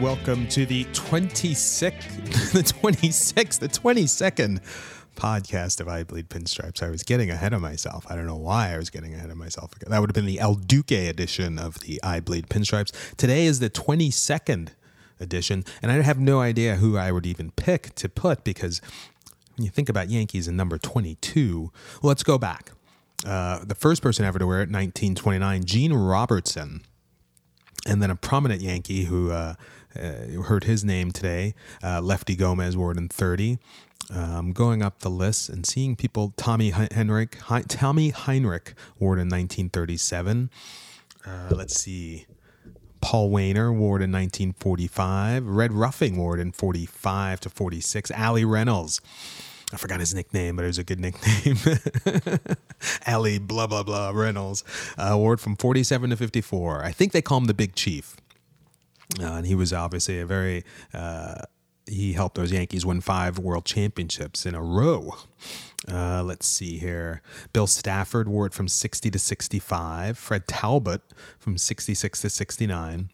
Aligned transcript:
Welcome 0.00 0.46
to 0.50 0.64
the 0.64 0.84
26th, 0.84 2.52
the 2.52 2.62
26th, 2.62 3.58
the 3.58 3.68
22nd 3.68 4.60
podcast 5.16 5.80
of 5.80 5.88
I 5.88 6.04
Bleed 6.04 6.28
Pinstripes. 6.28 6.84
I 6.84 6.88
was 6.88 7.02
getting 7.02 7.30
ahead 7.30 7.52
of 7.52 7.60
myself. 7.60 8.06
I 8.08 8.14
don't 8.14 8.26
know 8.26 8.36
why 8.36 8.74
I 8.74 8.76
was 8.76 8.90
getting 8.90 9.12
ahead 9.12 9.28
of 9.28 9.36
myself. 9.36 9.72
That 9.80 9.98
would 9.98 10.10
have 10.10 10.14
been 10.14 10.26
the 10.26 10.38
El 10.38 10.54
Duque 10.54 10.92
edition 10.92 11.58
of 11.58 11.80
the 11.80 12.00
I 12.04 12.20
Bleed 12.20 12.48
Pinstripes. 12.48 12.92
Today 13.16 13.44
is 13.46 13.58
the 13.58 13.70
22nd 13.70 14.68
edition, 15.18 15.64
and 15.82 15.90
I 15.90 16.00
have 16.02 16.20
no 16.20 16.40
idea 16.40 16.76
who 16.76 16.96
I 16.96 17.10
would 17.10 17.26
even 17.26 17.50
pick 17.50 17.92
to 17.96 18.08
put 18.08 18.44
because 18.44 18.80
when 19.56 19.64
you 19.64 19.70
think 19.70 19.88
about 19.88 20.10
Yankees 20.10 20.46
in 20.46 20.54
number 20.54 20.78
22, 20.78 21.72
let's 22.04 22.22
go 22.22 22.38
back. 22.38 22.70
Uh, 23.26 23.64
the 23.64 23.74
first 23.74 24.00
person 24.00 24.24
ever 24.24 24.38
to 24.38 24.46
wear 24.46 24.58
it, 24.58 24.70
1929, 24.70 25.64
Gene 25.64 25.92
Robertson 25.92 26.82
and 27.86 28.02
then 28.02 28.10
a 28.10 28.16
prominent 28.16 28.60
Yankee 28.60 29.04
who 29.04 29.30
uh, 29.30 29.54
uh, 29.96 30.26
heard 30.42 30.64
his 30.64 30.84
name 30.84 31.12
today, 31.12 31.54
uh, 31.82 32.00
Lefty 32.00 32.36
Gomez, 32.36 32.76
in 32.98 33.08
30. 33.08 33.58
Um, 34.10 34.52
going 34.52 34.82
up 34.82 35.00
the 35.00 35.10
list 35.10 35.50
and 35.50 35.66
seeing 35.66 35.94
people, 35.94 36.32
Tommy 36.36 36.70
Henrich, 36.70 37.68
Tommy 37.68 38.08
Heinrich 38.10 38.74
in 39.18 39.28
1937. 39.28 40.50
Uh, 41.26 41.48
let's 41.50 41.78
see. 41.78 42.26
Paul 43.00 43.30
Waner 43.30 43.72
wore 43.72 43.96
it 43.96 44.02
in 44.02 44.10
1945. 44.10 45.46
Red 45.46 45.72
Ruffing 45.72 46.16
it 46.38 46.40
in 46.40 46.52
45 46.52 47.40
to 47.40 47.50
46. 47.50 48.10
Allie 48.12 48.44
Reynolds 48.44 49.00
I 49.72 49.76
forgot 49.76 50.00
his 50.00 50.14
nickname, 50.14 50.56
but 50.56 50.64
it 50.64 50.68
was 50.68 50.78
a 50.78 50.84
good 50.84 51.00
nickname. 51.00 51.56
Allie 53.06 53.38
blah 53.38 53.66
blah 53.66 53.82
blah 53.82 54.10
Reynolds 54.10 54.64
uh, 54.96 55.08
award 55.10 55.40
from 55.40 55.56
47 55.56 56.10
to 56.10 56.16
54. 56.16 56.84
I 56.84 56.92
think 56.92 57.12
they 57.12 57.22
call 57.22 57.38
him 57.38 57.44
the 57.44 57.54
Big 57.54 57.74
Chief, 57.74 58.16
uh, 59.20 59.24
and 59.24 59.46
he 59.46 59.54
was 59.54 59.72
obviously 59.72 60.20
a 60.20 60.26
very. 60.26 60.64
Uh, 60.92 61.42
he 61.86 62.12
helped 62.12 62.36
those 62.36 62.52
Yankees 62.52 62.84
win 62.84 63.00
five 63.00 63.38
World 63.38 63.64
Championships 63.64 64.44
in 64.44 64.54
a 64.54 64.62
row. 64.62 65.14
Uh, 65.90 66.22
let's 66.22 66.46
see 66.46 66.76
here. 66.78 67.22
Bill 67.54 67.66
Stafford 67.66 68.28
wore 68.28 68.44
it 68.46 68.52
from 68.52 68.68
60 68.68 69.10
to 69.10 69.18
65. 69.18 70.18
Fred 70.18 70.46
Talbot 70.46 71.00
from 71.38 71.56
66 71.56 72.20
to 72.20 72.28
69. 72.30 73.08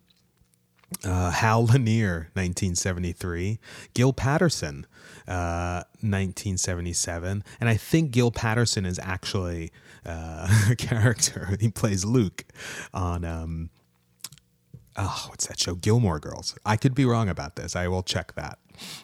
Uh, 1.05 1.31
Hal 1.31 1.67
Lanier, 1.67 2.31
1973. 2.35 3.59
Gil 3.95 4.13
Patterson, 4.13 4.87
uh, 5.29 5.87
1977. 6.01 7.45
And 7.61 7.69
I 7.69 7.77
think 7.77 8.11
Gil 8.11 8.31
Patterson 8.31 8.85
is 8.85 8.99
actually 9.01 9.71
uh, 10.05 10.49
a 10.71 10.77
character. 10.77 11.57
He 11.61 11.69
plays 11.69 12.05
Luke 12.05 12.45
on, 12.93 13.25
um, 13.25 13.71
oh, 14.97 15.27
what's 15.29 15.47
that 15.47 15.59
show? 15.59 15.75
Gilmore 15.75 16.19
Girls. 16.19 16.55
I 16.65 16.77
could 16.77 16.95
be 16.95 17.05
wrong 17.05 17.29
about 17.29 17.57
this. 17.57 17.75
I 17.77 17.89
will 17.89 18.03
check 18.03 18.35
that 18.35 18.59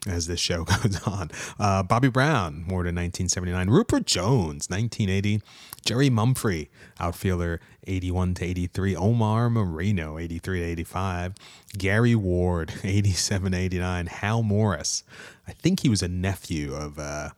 as 0.06 0.26
this 0.26 0.40
show 0.40 0.64
goes 0.82 1.00
on. 1.06 1.30
Uh, 1.58 1.82
Bobby 1.82 2.08
Brown, 2.08 2.64
more 2.66 2.86
in 2.86 2.94
1979. 2.96 3.68
Rupert 3.68 4.06
Jones, 4.06 4.68
1980. 4.68 5.42
Jerry 5.84 6.10
Mumphrey, 6.10 6.68
outfielder, 6.98 7.60
81 7.86 8.34
to 8.34 8.44
83. 8.44 8.96
Omar 8.96 9.48
Moreno, 9.48 10.18
83 10.18 10.60
to 10.60 10.66
85. 10.66 11.34
Gary 11.78 12.14
Ward, 12.14 12.72
87 12.84 13.54
89. 13.54 14.06
Hal 14.06 14.42
Morris, 14.42 15.04
I 15.48 15.52
think 15.52 15.80
he 15.80 15.88
was 15.88 16.02
a 16.02 16.08
nephew 16.08 16.74
of, 16.74 16.98
uh, 16.98 17.30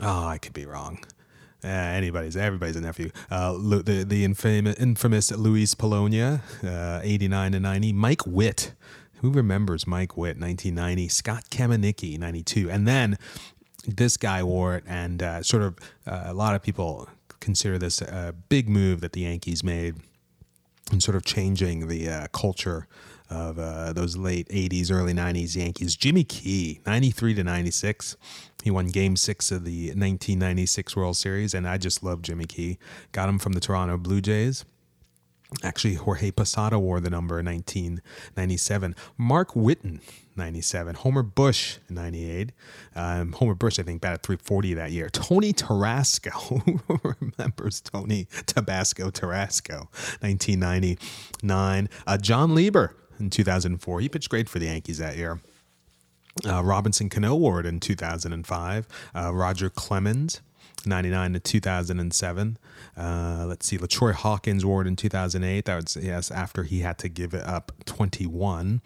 oh, 0.00 0.26
I 0.26 0.38
could 0.38 0.54
be 0.54 0.66
wrong. 0.66 1.00
Uh, 1.66 1.68
anybody's, 1.68 2.36
everybody's 2.36 2.76
a 2.76 2.80
nephew. 2.80 3.10
Uh, 3.28 3.52
the 3.52 4.04
the 4.06 4.24
infamous, 4.24 4.76
infamous 4.76 5.32
Luis 5.32 5.74
Polonia, 5.74 6.42
uh, 6.62 7.00
89 7.02 7.52
to 7.52 7.60
90. 7.60 7.92
Mike 7.92 8.24
Witt, 8.24 8.72
who 9.16 9.32
remembers 9.32 9.84
Mike 9.84 10.16
Witt, 10.16 10.38
1990? 10.38 11.08
Scott 11.08 11.44
Kamieniecki, 11.50 12.20
92. 12.20 12.70
And 12.70 12.86
then 12.86 13.18
this 13.84 14.16
guy 14.16 14.44
wore 14.44 14.76
it, 14.76 14.84
and 14.86 15.20
uh, 15.20 15.42
sort 15.42 15.64
of 15.64 15.76
uh, 16.06 16.24
a 16.26 16.34
lot 16.34 16.54
of 16.54 16.62
people 16.62 17.08
consider 17.40 17.78
this 17.78 18.00
a 18.00 18.32
big 18.48 18.68
move 18.68 19.00
that 19.00 19.12
the 19.12 19.22
Yankees 19.22 19.64
made 19.64 19.96
in 20.92 21.00
sort 21.00 21.16
of 21.16 21.24
changing 21.24 21.88
the 21.88 22.08
uh, 22.08 22.26
culture 22.32 22.86
of 23.28 23.56
those 23.96 24.16
late 24.16 24.48
80s, 24.50 24.92
early 24.92 25.12
90s 25.12 25.56
Yankees. 25.56 25.96
Jimmy 25.96 26.22
Key, 26.22 26.80
93 26.86 27.34
to 27.34 27.42
96. 27.42 28.16
He 28.66 28.70
won 28.72 28.88
game 28.88 29.14
six 29.14 29.52
of 29.52 29.64
the 29.64 29.90
1996 29.90 30.96
World 30.96 31.16
Series, 31.16 31.54
and 31.54 31.68
I 31.68 31.78
just 31.78 32.02
love 32.02 32.20
Jimmy 32.20 32.46
Key. 32.46 32.78
Got 33.12 33.28
him 33.28 33.38
from 33.38 33.52
the 33.52 33.60
Toronto 33.60 33.96
Blue 33.96 34.20
Jays. 34.20 34.64
Actually, 35.62 35.94
Jorge 35.94 36.32
Posada 36.32 36.76
wore 36.76 36.98
the 36.98 37.08
number 37.08 37.38
in 37.38 37.46
1997. 37.46 38.96
Mark 39.16 39.54
Whiten, 39.54 40.00
97. 40.34 40.96
Homer 40.96 41.22
Bush, 41.22 41.78
98. 41.88 42.50
Um, 42.96 43.34
Homer 43.34 43.54
Bush, 43.54 43.78
I 43.78 43.84
think, 43.84 44.00
batted 44.00 44.24
340 44.24 44.74
that 44.74 44.90
year. 44.90 45.10
Tony 45.10 45.52
Tarasco, 45.52 46.82
remembers 47.38 47.80
Tony 47.80 48.26
Tabasco 48.46 49.12
Tarasco, 49.12 49.86
1999. 50.22 51.88
Uh, 52.04 52.18
Jon 52.18 52.52
Lieber 52.52 52.96
in 53.20 53.30
2004. 53.30 54.00
He 54.00 54.08
pitched 54.08 54.28
great 54.28 54.48
for 54.48 54.58
the 54.58 54.66
Yankees 54.66 54.98
that 54.98 55.16
year. 55.16 55.40
Uh, 56.44 56.62
Robinson 56.62 57.08
Cano 57.08 57.32
Award 57.32 57.66
in 57.66 57.80
2005. 57.80 58.86
Uh, 59.14 59.34
Roger 59.34 59.70
Clemens, 59.70 60.40
99 60.84 61.32
to 61.34 61.40
2007. 61.40 62.58
Uh, 62.96 63.44
let's 63.48 63.66
see, 63.66 63.78
LaTroy 63.78 64.12
Hawkins 64.12 64.64
Award 64.64 64.86
in 64.86 64.96
2008. 64.96 65.64
That 65.64 65.76
was, 65.76 65.96
yes, 65.96 66.30
after 66.30 66.64
he 66.64 66.80
had 66.80 66.98
to 66.98 67.08
give 67.08 67.34
it 67.34 67.44
up 67.44 67.72
21 67.86 68.82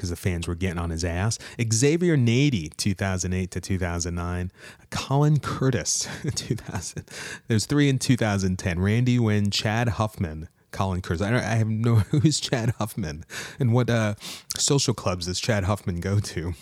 because 0.00 0.08
the 0.10 0.16
fans 0.16 0.48
were 0.48 0.54
getting 0.54 0.78
on 0.78 0.88
his 0.88 1.04
ass. 1.04 1.38
Xavier 1.70 2.16
Nady, 2.16 2.74
2008 2.78 3.50
to 3.50 3.60
2009. 3.60 4.50
Colin 4.90 5.38
Curtis, 5.40 6.08
2000. 6.34 7.04
There's 7.48 7.66
three 7.66 7.90
in 7.90 7.98
2010. 7.98 8.80
Randy 8.80 9.18
Winn, 9.18 9.50
Chad 9.50 9.90
Huffman, 9.90 10.48
Colin 10.70 11.02
Curtis. 11.02 11.20
I, 11.20 11.36
I 11.36 11.56
have 11.56 11.68
no 11.68 11.96
who's 12.10 12.40
Chad 12.40 12.70
Huffman 12.78 13.24
and 13.58 13.74
what 13.74 13.90
uh, 13.90 14.14
social 14.56 14.94
clubs 14.94 15.26
does 15.26 15.38
Chad 15.38 15.64
Huffman 15.64 16.00
go 16.00 16.18
to? 16.18 16.54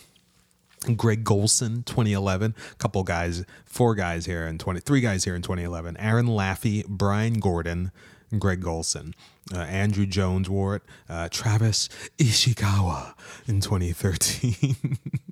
Greg 0.97 1.25
Golson, 1.25 1.85
2011. 1.85 2.55
A 2.73 2.75
couple 2.77 3.03
guys, 3.03 3.45
four 3.65 3.95
guys 3.95 4.27
here 4.27 4.47
in 4.47 4.59
20, 4.59 4.81
three 4.81 5.01
guys 5.01 5.25
here 5.25 5.35
in 5.35 5.43
2011. 5.43 5.97
Aaron 5.99 6.27
Laffey, 6.27 6.87
Brian 6.87 7.41
Gordon, 7.41 7.91
Greg 8.39 8.63
Golson. 8.63 9.15
Uh, 9.53 9.65
Andruw 9.65 10.09
Jones 10.09 10.49
wore 10.51 10.77
it. 10.77 10.83
Uh, 11.09 11.29
Travis 11.31 11.89
Ishikawa 12.19 13.15
in 13.47 13.61
2013. 13.61 14.77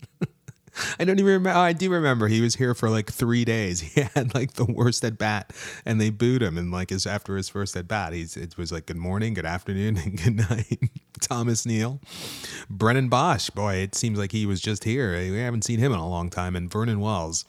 I 0.98 1.04
don't 1.04 1.18
even 1.18 1.32
remember. 1.32 1.58
Oh, 1.58 1.62
I 1.62 1.72
do 1.72 1.90
remember 1.90 2.28
he 2.28 2.40
was 2.40 2.56
here 2.56 2.74
for 2.74 2.90
like 2.90 3.10
three 3.10 3.44
days. 3.44 3.80
He 3.96 4.02
had 4.14 4.34
like 4.34 4.54
the 4.54 4.64
worst 4.64 5.04
at 5.04 5.16
bat, 5.16 5.52
and 5.86 6.00
they 6.00 6.10
booed 6.10 6.42
him. 6.42 6.58
And 6.58 6.70
like 6.70 6.90
his 6.90 7.06
after 7.06 7.36
his 7.36 7.48
first 7.48 7.76
at 7.76 7.88
bat, 7.88 8.12
he's 8.12 8.36
it 8.36 8.58
was 8.58 8.72
like 8.72 8.86
good 8.86 8.96
morning, 8.96 9.34
good 9.34 9.46
afternoon, 9.46 9.96
and 10.04 10.22
good 10.22 10.36
night. 10.50 10.90
Thomas 11.20 11.64
Neal, 11.64 12.00
Brennan 12.68 13.08
Boesch. 13.08 13.54
Boy, 13.54 13.76
it 13.76 13.94
seems 13.94 14.18
like 14.18 14.32
he 14.32 14.44
was 14.44 14.60
just 14.60 14.84
here. 14.84 15.12
We 15.18 15.38
haven't 15.38 15.62
seen 15.64 15.78
him 15.78 15.92
in 15.92 15.98
a 15.98 16.08
long 16.08 16.28
time. 16.28 16.54
And 16.56 16.70
Vernon 16.70 17.00
Wells, 17.00 17.44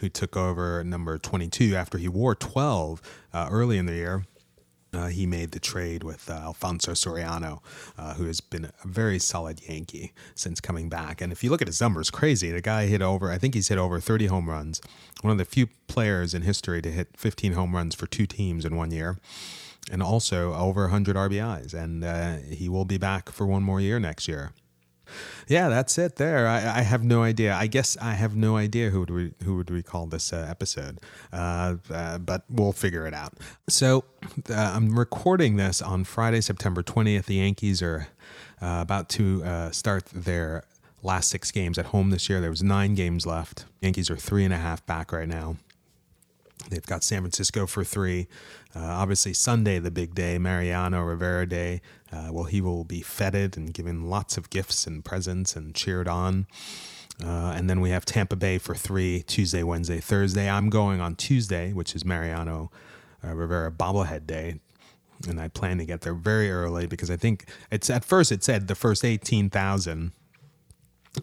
who 0.00 0.08
took 0.08 0.36
over 0.36 0.82
number 0.84 1.18
22 1.18 1.74
after 1.74 1.98
he 1.98 2.08
wore 2.08 2.34
12 2.34 3.02
uh, 3.32 3.48
early 3.50 3.78
in 3.78 3.86
the 3.86 3.94
year. 3.94 4.24
Uh, 4.92 5.06
he 5.06 5.26
made 5.26 5.52
the 5.52 5.60
trade 5.60 6.02
with 6.02 6.28
uh, 6.28 6.34
Alfonso 6.34 6.92
Soriano, 6.92 7.60
uh, 7.96 8.14
who 8.14 8.24
has 8.24 8.40
been 8.40 8.64
a 8.64 8.88
very 8.88 9.18
solid 9.18 9.60
Yankee 9.68 10.12
since 10.34 10.60
coming 10.60 10.88
back. 10.88 11.20
And 11.20 11.32
if 11.32 11.44
you 11.44 11.50
look 11.50 11.62
at 11.62 11.68
his 11.68 11.80
numbers, 11.80 12.10
crazy. 12.10 12.50
The 12.50 12.60
guy 12.60 12.86
hit 12.86 13.02
over, 13.02 13.30
I 13.30 13.38
think 13.38 13.54
he's 13.54 13.68
hit 13.68 13.78
over 13.78 14.00
30 14.00 14.26
home 14.26 14.50
runs. 14.50 14.80
One 15.22 15.32
of 15.32 15.38
the 15.38 15.44
few 15.44 15.68
players 15.86 16.34
in 16.34 16.42
history 16.42 16.82
to 16.82 16.90
hit 16.90 17.08
15 17.16 17.52
home 17.52 17.74
runs 17.74 17.94
for 17.94 18.06
two 18.06 18.26
teams 18.26 18.64
in 18.64 18.74
one 18.74 18.90
year. 18.90 19.18
And 19.90 20.02
also 20.02 20.52
over 20.54 20.82
100 20.82 21.16
RBIs. 21.16 21.72
And 21.72 22.04
uh, 22.04 22.36
he 22.50 22.68
will 22.68 22.84
be 22.84 22.98
back 22.98 23.30
for 23.30 23.46
one 23.46 23.62
more 23.62 23.80
year 23.80 23.98
next 23.98 24.28
year 24.28 24.52
yeah, 25.48 25.68
that's 25.68 25.98
it. 25.98 26.16
There, 26.16 26.46
I, 26.46 26.78
I, 26.78 26.82
have 26.82 27.02
no 27.04 27.22
idea. 27.22 27.54
I 27.54 27.66
guess 27.66 27.96
I 28.00 28.12
have 28.12 28.36
no 28.36 28.56
idea 28.56 28.90
who 28.90 29.00
would 29.00 29.10
we, 29.10 29.32
who 29.44 29.56
would 29.56 29.70
we 29.70 29.82
call 29.82 30.06
this 30.06 30.32
uh, 30.32 30.46
episode, 30.48 31.00
uh, 31.32 31.76
uh, 31.92 32.18
but 32.18 32.44
we'll 32.48 32.72
figure 32.72 33.06
it 33.06 33.14
out. 33.14 33.34
So 33.68 34.04
uh, 34.48 34.54
I'm 34.54 34.98
recording 34.98 35.56
this 35.56 35.82
on 35.82 36.04
Friday, 36.04 36.40
September 36.40 36.82
20th. 36.82 37.26
The 37.26 37.36
Yankees 37.36 37.82
are 37.82 38.08
uh, 38.62 38.78
about 38.80 39.08
to 39.10 39.42
uh, 39.44 39.70
start 39.70 40.04
their 40.06 40.64
last 41.02 41.30
six 41.30 41.50
games 41.50 41.78
at 41.78 41.86
home 41.86 42.10
this 42.10 42.28
year. 42.28 42.40
There 42.40 42.50
was 42.50 42.62
nine 42.62 42.94
games 42.94 43.26
left. 43.26 43.64
Yankees 43.80 44.10
are 44.10 44.16
three 44.16 44.44
and 44.44 44.54
a 44.54 44.58
half 44.58 44.84
back 44.86 45.12
right 45.12 45.28
now. 45.28 45.56
They've 46.70 46.86
got 46.86 47.04
San 47.04 47.22
Francisco 47.22 47.66
for 47.66 47.84
three. 47.84 48.28
Uh, 48.74 48.80
obviously, 48.80 49.32
Sunday, 49.32 49.78
the 49.78 49.90
big 49.90 50.14
day, 50.14 50.38
Mariano 50.38 51.02
Rivera 51.02 51.46
Day. 51.46 51.82
Uh, 52.12 52.28
well, 52.30 52.44
he 52.44 52.60
will 52.60 52.84
be 52.84 53.02
feted 53.02 53.56
and 53.56 53.74
given 53.74 54.08
lots 54.08 54.36
of 54.36 54.50
gifts 54.50 54.86
and 54.86 55.04
presents 55.04 55.56
and 55.56 55.74
cheered 55.74 56.08
on. 56.08 56.46
Uh, 57.22 57.52
and 57.54 57.68
then 57.68 57.80
we 57.80 57.90
have 57.90 58.04
Tampa 58.04 58.36
Bay 58.36 58.58
for 58.58 58.74
three 58.74 59.22
Tuesday, 59.26 59.62
Wednesday, 59.62 60.00
Thursday. 60.00 60.48
I'm 60.48 60.70
going 60.70 61.00
on 61.00 61.16
Tuesday, 61.16 61.72
which 61.72 61.94
is 61.94 62.04
Mariano 62.04 62.70
uh, 63.24 63.34
Rivera 63.34 63.70
Bobblehead 63.70 64.26
Day. 64.26 64.60
and 65.28 65.40
I 65.40 65.48
plan 65.48 65.78
to 65.78 65.84
get 65.84 66.00
there 66.00 66.14
very 66.14 66.50
early 66.50 66.86
because 66.86 67.10
I 67.10 67.16
think 67.16 67.46
it's 67.70 67.90
at 67.90 68.04
first 68.04 68.32
it 68.32 68.42
said 68.42 68.68
the 68.68 68.74
first 68.74 69.04
eighteen 69.04 69.50
thousand. 69.50 70.12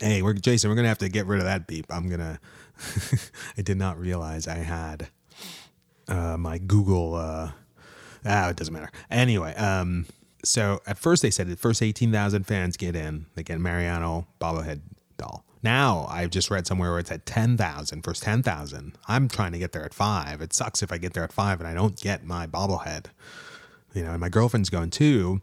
Hey, 0.01 0.21
we're 0.21 0.33
Jason. 0.33 0.69
We're 0.69 0.75
gonna 0.75 0.89
have 0.89 0.97
to 0.99 1.09
get 1.09 1.25
rid 1.25 1.39
of 1.39 1.45
that 1.45 1.65
beep. 1.65 1.85
I'm 1.89 2.09
gonna. 2.09 2.39
I 3.57 3.61
did 3.63 3.77
not 3.77 3.97
realize 3.99 4.47
I 4.47 4.57
had 4.57 5.07
uh, 6.07 6.37
my 6.37 6.57
Google. 6.57 7.15
Uh, 7.15 7.51
ah, 8.25 8.49
it 8.49 8.55
doesn't 8.55 8.73
matter. 8.73 8.91
Anyway, 9.09 9.53
um, 9.55 10.05
so 10.43 10.81
at 10.87 10.97
first 10.97 11.21
they 11.21 11.31
said 11.31 11.47
the 11.47 11.55
first 11.55 11.81
eighteen 11.81 12.11
thousand 12.11 12.45
fans 12.45 12.77
get 12.77 12.95
in. 12.95 13.25
They 13.35 13.43
get 13.43 13.59
Mariano 13.59 14.27
bobblehead 14.39 14.81
doll. 15.17 15.43
Now 15.63 16.05
I've 16.09 16.29
just 16.29 16.49
read 16.49 16.67
somewhere 16.67 16.91
where 16.91 16.99
it's 16.99 17.11
at 17.11 17.25
10,000, 17.25 18.03
first 18.03 18.23
10,000. 18.23 18.97
I'm 19.07 19.27
trying 19.27 19.51
to 19.53 19.57
get 19.57 19.71
there 19.71 19.83
at 19.83 19.93
five. 19.93 20.39
It 20.39 20.53
sucks 20.53 20.83
if 20.83 20.91
I 20.91 20.97
get 20.97 21.13
there 21.13 21.23
at 21.23 21.33
five 21.33 21.59
and 21.59 21.67
I 21.67 21.73
don't 21.73 21.99
get 21.99 22.23
my 22.23 22.47
bobblehead. 22.47 23.07
You 23.93 24.03
know, 24.03 24.11
and 24.11 24.19
my 24.19 24.29
girlfriend's 24.29 24.69
going 24.69 24.91
too, 24.91 25.41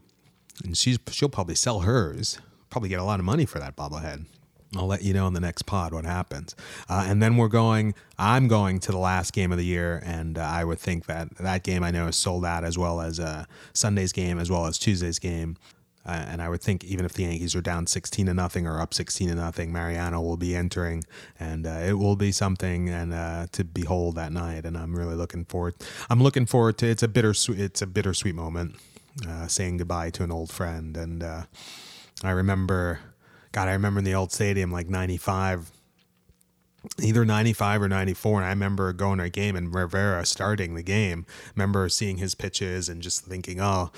and 0.63 0.77
she's 0.77 0.97
she'll 1.11 1.29
probably 1.29 1.55
sell 1.55 1.81
hers. 1.81 2.39
Probably 2.69 2.89
get 2.89 2.99
a 2.99 3.03
lot 3.03 3.19
of 3.19 3.25
money 3.25 3.45
for 3.45 3.59
that 3.59 3.75
bobblehead. 3.75 4.25
I'll 4.77 4.87
let 4.87 5.03
you 5.03 5.13
know 5.13 5.27
in 5.27 5.33
the 5.33 5.39
next 5.39 5.63
pod 5.63 5.93
what 5.93 6.05
happens. 6.05 6.55
Uh, 6.89 7.05
and 7.07 7.21
then 7.21 7.37
we're 7.37 7.47
going, 7.47 7.93
I'm 8.17 8.47
going 8.47 8.79
to 8.81 8.91
the 8.91 8.97
last 8.97 9.33
game 9.33 9.51
of 9.51 9.57
the 9.57 9.65
year, 9.65 10.01
and 10.05 10.37
uh, 10.37 10.41
I 10.41 10.63
would 10.63 10.79
think 10.79 11.05
that 11.05 11.35
that 11.37 11.63
game 11.63 11.83
I 11.83 11.91
know 11.91 12.07
is 12.07 12.15
sold 12.15 12.45
out 12.45 12.63
as 12.63 12.77
well 12.77 13.01
as 13.01 13.19
uh, 13.19 13.45
Sunday's 13.73 14.11
game, 14.11 14.39
as 14.39 14.49
well 14.49 14.65
as 14.65 14.77
Tuesday's 14.77 15.19
game. 15.19 15.57
Uh, 16.05 16.23
and 16.27 16.41
I 16.41 16.49
would 16.49 16.61
think 16.61 16.83
even 16.83 17.03
if 17.03 17.13
the 17.13 17.23
Yankees 17.23 17.55
are 17.55 17.61
down 17.61 17.87
16 17.87 18.27
to 18.27 18.33
nothing 18.33 18.67
or 18.67 18.79
up 18.79 18.93
16 18.93 19.27
to 19.29 19.35
nothing, 19.35 19.73
Mariano 19.73 20.21
will 20.21 20.37
be 20.37 20.55
entering, 20.55 21.03
and 21.39 21.65
uh, 21.65 21.81
it 21.83 21.93
will 21.93 22.15
be 22.15 22.31
something 22.31 22.89
and 22.89 23.11
uh, 23.11 23.47
to 23.53 23.63
behold 23.63 24.15
that 24.15 24.31
night. 24.31 24.65
And 24.65 24.77
I'm 24.77 24.95
really 24.95 25.15
looking 25.15 25.45
forward. 25.45 25.73
I'm 26.09 26.21
looking 26.21 26.45
forward 26.45 26.77
to. 26.79 26.87
It's 26.87 27.01
a 27.01 27.07
bittersweet. 27.07 27.59
It's 27.59 27.81
a 27.81 27.87
bittersweet 27.87 28.35
moment, 28.35 28.75
saying 29.47 29.77
goodbye 29.77 30.11
to 30.11 30.23
an 30.23 30.31
old 30.31 30.51
friend. 30.51 30.95
And 30.95 31.23
I 31.23 32.29
remember, 32.29 32.99
God, 33.55 33.69
I 33.69 33.71
remember 33.71 33.99
in 33.99 34.03
the 34.03 34.13
old 34.13 34.33
stadium 34.33 34.69
like 34.69 34.89
'95 34.89 35.71
either 37.01 37.25
95 37.25 37.81
or 37.81 37.89
94 37.89 38.37
and 38.37 38.45
i 38.45 38.49
remember 38.49 38.93
going 38.93 39.17
to 39.17 39.23
a 39.23 39.29
game 39.29 39.55
and 39.55 39.73
rivera 39.73 40.23
starting 40.23 40.75
the 40.75 40.83
game. 40.83 41.25
Remember 41.55 41.89
seeing 41.89 42.17
his 42.17 42.35
pitches 42.35 42.89
and 42.89 43.01
just 43.01 43.25
thinking 43.25 43.59
oh 43.59 43.91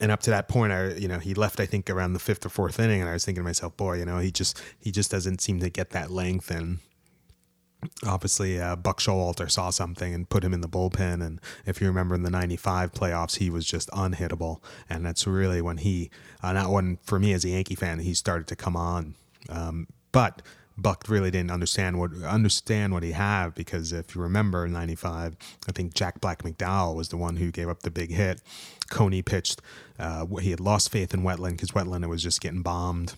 and 0.00 0.12
up 0.12 0.20
to 0.20 0.30
that 0.30 0.48
point 0.48 0.72
i 0.72 0.92
you 0.92 1.08
know 1.08 1.18
he 1.18 1.34
left 1.34 1.58
i 1.58 1.66
think 1.66 1.90
around 1.90 2.12
the 2.12 2.18
fifth 2.20 2.46
or 2.46 2.48
fourth 2.48 2.78
inning 2.78 3.00
and 3.00 3.10
i 3.10 3.12
was 3.12 3.24
thinking 3.24 3.42
to 3.42 3.44
myself 3.44 3.76
boy 3.76 3.98
you 3.98 4.06
know 4.06 4.20
he 4.20 4.30
just 4.30 4.62
he 4.78 4.92
just 4.92 5.10
doesn't 5.10 5.40
seem 5.42 5.58
to 5.58 5.68
get 5.68 5.90
that 5.90 6.10
length 6.10 6.50
and 6.50 6.78
obviously 8.06 8.60
uh, 8.60 8.76
buck 8.76 9.00
showalter 9.00 9.50
saw 9.50 9.70
something 9.70 10.14
and 10.14 10.28
put 10.28 10.44
him 10.44 10.52
in 10.52 10.60
the 10.60 10.68
bullpen 10.68 11.24
and 11.24 11.40
if 11.66 11.80
you 11.80 11.86
remember 11.86 12.14
in 12.14 12.22
the 12.22 12.30
95 12.30 12.92
playoffs 12.92 13.36
he 13.36 13.50
was 13.50 13.64
just 13.64 13.88
unhittable 13.90 14.62
and 14.88 15.04
that's 15.04 15.26
really 15.26 15.60
when 15.60 15.78
he 15.78 16.10
uh, 16.42 16.52
not 16.52 16.70
when 16.70 16.98
for 17.02 17.18
me 17.18 17.32
as 17.32 17.44
a 17.44 17.50
yankee 17.50 17.74
fan 17.74 17.98
he 17.98 18.14
started 18.14 18.46
to 18.46 18.56
come 18.56 18.76
on 18.76 19.14
um, 19.48 19.86
but 20.12 20.42
Buck 20.76 21.04
really 21.08 21.30
didn't 21.30 21.52
understand 21.52 22.00
what 22.00 22.10
understand 22.24 22.92
what 22.92 23.02
he 23.02 23.12
had 23.12 23.54
because 23.54 23.92
if 23.92 24.14
you 24.14 24.20
remember 24.20 24.66
in 24.66 24.72
'95, 24.72 25.36
I 25.68 25.72
think 25.72 25.94
Jack 25.94 26.20
Black 26.20 26.42
McDowell 26.42 26.96
was 26.96 27.10
the 27.10 27.16
one 27.16 27.36
who 27.36 27.52
gave 27.52 27.68
up 27.68 27.80
the 27.80 27.90
big 27.90 28.10
hit. 28.10 28.42
Coney 28.90 29.22
pitched. 29.22 29.60
Uh, 29.98 30.26
he 30.40 30.50
had 30.50 30.60
lost 30.60 30.90
faith 30.90 31.14
in 31.14 31.22
Wetteland 31.22 31.52
because 31.52 31.70
Wetteland 31.70 32.08
was 32.08 32.22
just 32.22 32.40
getting 32.40 32.62
bombed. 32.62 33.14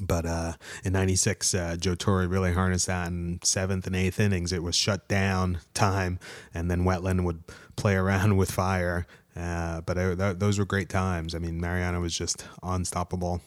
But 0.00 0.26
uh, 0.26 0.52
in 0.84 0.92
'96, 0.92 1.54
uh, 1.54 1.76
Joe 1.78 1.94
Torre 1.94 2.26
really 2.28 2.52
harnessed 2.52 2.86
that 2.86 3.08
in 3.08 3.40
seventh 3.42 3.86
and 3.86 3.96
eighth 3.96 4.20
innings. 4.20 4.52
It 4.52 4.62
was 4.62 4.76
shut 4.76 5.08
down 5.08 5.60
time, 5.74 6.18
and 6.54 6.70
then 6.70 6.84
Wetteland 6.84 7.24
would 7.24 7.42
play 7.76 7.94
around 7.94 8.36
with 8.38 8.50
fire. 8.50 9.06
Uh, 9.36 9.80
but 9.82 9.96
uh, 9.96 10.16
th- 10.16 10.38
those 10.38 10.58
were 10.58 10.64
great 10.64 10.88
times. 10.88 11.34
I 11.34 11.38
mean, 11.38 11.60
Mariano 11.60 12.00
was 12.00 12.16
just 12.16 12.46
unstoppable 12.62 13.40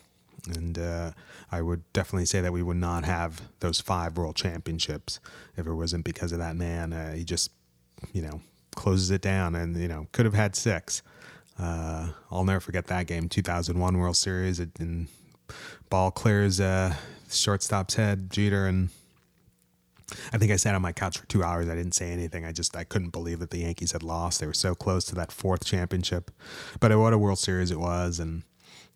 and 0.48 0.78
uh, 0.78 1.12
I 1.51 1.62
would 1.62 1.84
definitely 1.94 2.25
say 2.25 2.42
that 2.42 2.51
we 2.51 2.63
would 2.63 2.78
not 2.78 3.06
have 3.06 3.42
those 3.60 3.80
five 3.80 4.18
world 4.18 4.36
championships 4.36 5.19
if 5.56 5.66
it 5.68 5.74
wasn't 5.74 6.04
because 6.04 6.31
of 6.31 6.39
that 6.39 6.56
man. 6.56 6.94
Uh, 6.94 7.13
he 7.13 7.24
just, 7.24 7.51
you 8.12 8.22
know, 8.22 8.42
closes 8.75 9.12
it 9.12 9.22
down 9.22 9.56
and, 9.56 9.78
you 9.78 9.88
know, 9.88 10.07
could 10.12 10.25
have 10.25 10.34
had 10.34 10.56
six. 10.56 11.01
I'll 11.60 12.44
never 12.44 12.60
forget 12.60 12.88
that 12.88 13.07
game, 13.07 13.30
2001 13.30 13.98
World 13.98 14.18
Series. 14.18 14.60
And 14.60 15.07
ball 15.90 16.12
clears 16.12 16.60
uh, 16.60 16.95
shortstop's 17.30 17.95
head, 17.95 18.30
Jeter, 18.31 18.68
and 18.68 18.90
I 20.31 20.38
think 20.38 20.51
I 20.51 20.56
sat 20.56 20.75
on 20.75 20.81
my 20.81 20.92
couch 20.92 21.18
for 21.18 21.25
two 21.28 21.44
hours. 21.44 21.69
I 21.69 21.75
didn't 21.75 21.94
say 21.94 22.12
anything. 22.12 22.45
I 22.45 22.51
just 22.51 22.75
I 22.75 22.84
couldn't 22.84 23.10
believe 23.10 23.40
that 23.40 23.50
the 23.50 23.60
Yankees 23.60 23.92
had 23.92 24.04
lost. 24.04 24.40
They 24.40 24.48
were 24.48 24.54
so 24.54 24.75
close 24.75 25.06
to 25.06 25.16
that 25.16 25.31
fourth 25.31 25.66
championship, 25.66 26.31
but 26.80 26.98
what 26.98 27.13
a 27.13 27.18
World 27.18 27.40
Series 27.40 27.72
it 27.72 27.80
was, 27.80 28.19
and 28.19 28.44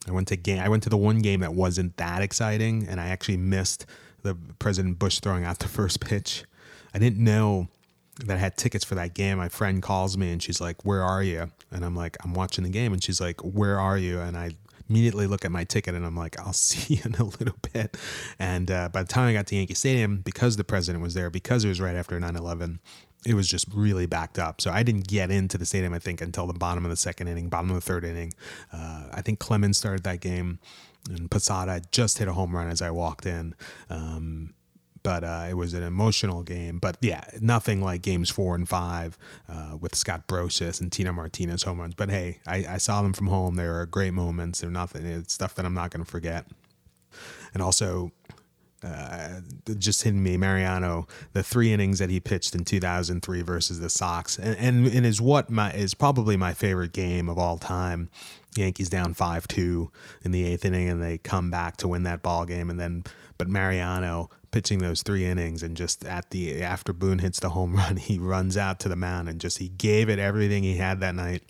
I 0.08 0.12
went 0.12 0.28
to 0.30 0.36
game. 0.36 0.60
I 0.60 0.70
went 0.70 0.84
to 0.84 0.90
the 0.90 0.98
one 0.98 1.20
game 1.20 1.42
that 1.42 1.54
wasn't 1.54 1.98
that 1.98 2.22
exciting, 2.22 2.88
and 2.88 3.00
I 3.02 3.08
actually 3.08 3.38
missed 3.38 3.86
the 4.24 4.38
President 4.60 5.00
Bush 5.00 5.20
throwing 5.20 5.44
out 5.44 5.60
the 5.60 5.68
first 5.68 6.00
pitch. 6.00 6.44
I 6.94 7.00
didn't 7.00 7.24
know 7.24 7.68
that 8.26 8.36
I 8.36 8.40
had 8.40 8.58
tickets 8.58 8.84
for 8.84 8.96
that 8.96 9.14
game. 9.14 9.38
My 9.38 9.50
friend 9.50 9.82
calls 9.82 10.18
me 10.18 10.32
and 10.32 10.42
she's 10.42 10.60
like, 10.60 10.84
"Where 10.86 11.04
are 11.04 11.22
you?" 11.22 11.52
And 11.72 11.86
I'm 11.86 11.96
like, 11.96 12.18
"I'm 12.24 12.34
watching 12.34 12.64
the 12.64 12.70
game." 12.70 12.94
And 12.94 13.04
she's 13.04 13.22
like, 13.22 13.42
"Where 13.42 13.80
are 13.80 13.98
you?" 13.98 14.20
And 14.20 14.36
I 14.36 14.52
immediately 14.90 15.28
look 15.28 15.46
at 15.46 15.52
my 15.52 15.64
ticket 15.64 15.96
and 15.96 16.06
I'm 16.06 16.16
like, 16.16 16.40
"I'll 16.40 16.54
see 16.68 16.96
you 16.96 17.02
in 17.06 17.16
a 17.16 17.26
little 17.26 17.58
bit." 17.74 17.98
And 18.40 18.70
uh, 18.72 18.90
by 18.90 19.04
the 19.04 19.10
time 19.10 19.28
I 19.28 19.34
got 19.34 19.48
to 19.48 19.56
Yankee 19.56 19.74
Stadium, 19.74 20.18
because 20.18 20.58
the 20.58 20.64
president 20.64 21.04
was 21.04 21.14
there, 21.14 21.30
because 21.30 21.66
it 21.66 21.70
was 21.70 21.82
right 21.82 21.96
after 21.96 22.20
9/11, 22.20 22.80
it 23.26 23.34
was 23.34 23.48
just 23.48 23.68
really 23.74 24.06
backed 24.06 24.40
up. 24.40 24.62
So 24.62 24.72
I 24.72 24.84
didn't 24.84 25.08
get 25.08 25.32
into 25.32 25.58
the 25.58 25.66
stadium, 25.66 25.94
I 25.94 26.00
think, 26.00 26.22
until 26.22 26.48
the 26.48 26.54
bottom 26.54 26.86
of 26.86 26.92
the 26.92 26.98
second 26.98 27.28
inning, 27.28 27.50
bottom 27.50 27.70
of 27.70 27.76
the 27.76 27.82
third 27.82 28.06
inning. 28.06 28.34
Uh, 28.72 29.08
I 29.12 29.22
think 29.22 29.40
Clemens 29.40 29.78
started 29.78 30.04
that 30.04 30.22
game, 30.22 30.60
and 31.10 31.30
Posada 31.30 31.82
just 31.92 32.20
hit 32.20 32.28
a 32.28 32.34
home 32.34 32.56
run 32.56 32.70
as 32.70 32.82
I 32.82 32.92
walked 32.92 33.26
in. 33.26 33.56
Um, 33.90 34.54
but 35.04 35.24
uh, 35.24 35.46
it 35.50 35.56
was 35.56 35.74
an 35.74 35.84
emotional 35.84 36.44
game. 36.44 36.80
But 36.80 36.98
yeah, 37.02 37.24
nothing 37.42 37.82
like 37.82 38.02
games 38.02 38.30
four 38.30 38.56
and 38.56 38.68
five 38.68 39.18
uh, 39.50 39.78
with 39.80 39.96
Scott 39.96 40.28
Brosius 40.28 40.82
and 40.82 40.92
Tino 40.92 41.12
Martinez 41.12 41.64
home 41.64 41.80
runs. 41.80 41.96
But 41.96 42.10
hey, 42.10 42.40
I, 42.46 42.66
I, 42.70 42.78
saw 42.78 43.02
them 43.02 43.14
from 43.14 43.28
home. 43.28 43.56
They 43.56 43.68
were 43.68 43.86
great 43.86 44.14
moments. 44.14 44.62
They're 44.62 44.70
nothing. 44.70 45.06
It's 45.06 45.34
stuff 45.34 45.56
that 45.56 45.66
I'm 45.66 45.74
not 45.74 45.92
going 45.92 46.04
to 46.04 46.10
forget. 46.10 46.46
And 47.54 47.64
also, 47.64 48.12
uh, 48.84 49.40
just 49.78 50.04
hitting 50.04 50.22
me, 50.22 50.38
Mariano, 50.38 51.08
the 51.34 51.42
three 51.42 51.74
innings 51.74 52.00
that 52.00 52.10
he 52.10 52.20
pitched 52.20 52.54
in 52.54 52.64
2003 52.64 53.42
versus 53.42 53.80
the 53.80 53.90
Sox, 53.90 54.38
and 54.38 54.56
and, 54.58 54.88
and 54.88 55.06
is 55.06 55.20
what 55.20 55.50
my 55.50 55.72
is 55.72 55.94
probably 55.94 56.38
my 56.38 56.54
favorite 56.54 56.94
game 56.94 57.28
of 57.28 57.38
all 57.38 57.58
time. 57.58 58.10
Yankees 58.56 58.90
down 58.90 59.14
five 59.14 59.48
two 59.48 59.92
in 60.24 60.32
the 60.32 60.46
eighth 60.46 60.66
inning, 60.66 60.90
and 60.90 61.02
they 61.02 61.18
come 61.18 61.50
back 61.50 61.78
to 61.78 61.88
win 61.88 62.04
that 62.04 62.22
ball 62.22 62.46
game, 62.46 62.70
and 62.70 62.80
then 62.80 63.04
but 63.38 63.48
Mariano 63.48 64.30
pitching 64.58 64.80
those 64.80 65.04
three 65.04 65.24
innings, 65.24 65.62
and 65.62 65.78
just 65.78 66.04
at 66.04 66.32
the 66.32 66.64
after 66.64 66.92
Boone 66.92 67.20
hits 67.20 67.40
the 67.40 67.50
home 67.50 67.76
run, 67.82 67.98
he 67.98 68.18
runs 68.18 68.58
out 68.58 68.80
to 68.80 68.90
the 68.90 68.96
mound 68.96 69.30
and 69.30 69.40
just 69.40 69.60
he 69.60 69.70
gave 69.70 70.10
it 70.10 70.18
everything 70.18 70.64
he 70.64 70.78
had 70.78 71.00
that 71.02 71.14
night 71.14 71.44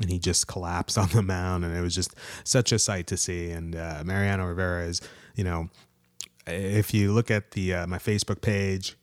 and 0.00 0.08
he 0.08 0.18
just 0.18 0.46
collapsed 0.46 0.96
on 0.96 1.08
the 1.10 1.22
mound 1.22 1.62
and 1.62 1.76
it 1.76 1.82
was 1.82 1.94
just 1.94 2.14
such 2.42 2.72
a 2.72 2.78
sight 2.78 3.06
to 3.06 3.16
see 3.16 3.50
and 3.50 3.76
uh, 3.76 4.02
mariano 4.04 4.44
rivera 4.44 4.84
is 4.86 5.00
you 5.36 5.44
know 5.44 5.68
if 6.46 6.92
you 6.94 7.12
look 7.12 7.30
at 7.30 7.52
the 7.52 7.74
uh, 7.74 7.86
my 7.86 7.98
Facebook 7.98 8.40
page 8.40 8.96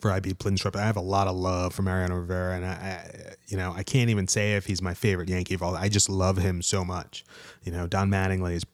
for 0.00 0.10
IB 0.10 0.34
Pinstripe, 0.34 0.76
I 0.76 0.82
have 0.82 0.96
a 0.96 1.02
lot 1.02 1.28
of 1.28 1.36
love 1.36 1.74
for 1.74 1.82
Mariano 1.82 2.16
Rivera, 2.16 2.56
and 2.56 2.64
I, 2.64 2.70
I, 2.70 3.34
you 3.46 3.56
know, 3.56 3.72
I 3.76 3.82
can't 3.82 4.08
even 4.08 4.26
say 4.26 4.54
if 4.54 4.66
he's 4.66 4.80
my 4.80 4.94
favorite 4.94 5.28
Yankee 5.28 5.54
of 5.54 5.62
all. 5.62 5.76
I 5.76 5.88
just 5.88 6.08
love 6.08 6.38
him 6.38 6.62
so 6.62 6.84
much. 6.84 7.24
You 7.62 7.72
know, 7.72 7.86
Don 7.86 8.10
Mattingly 8.10 8.54
is, 8.54 8.64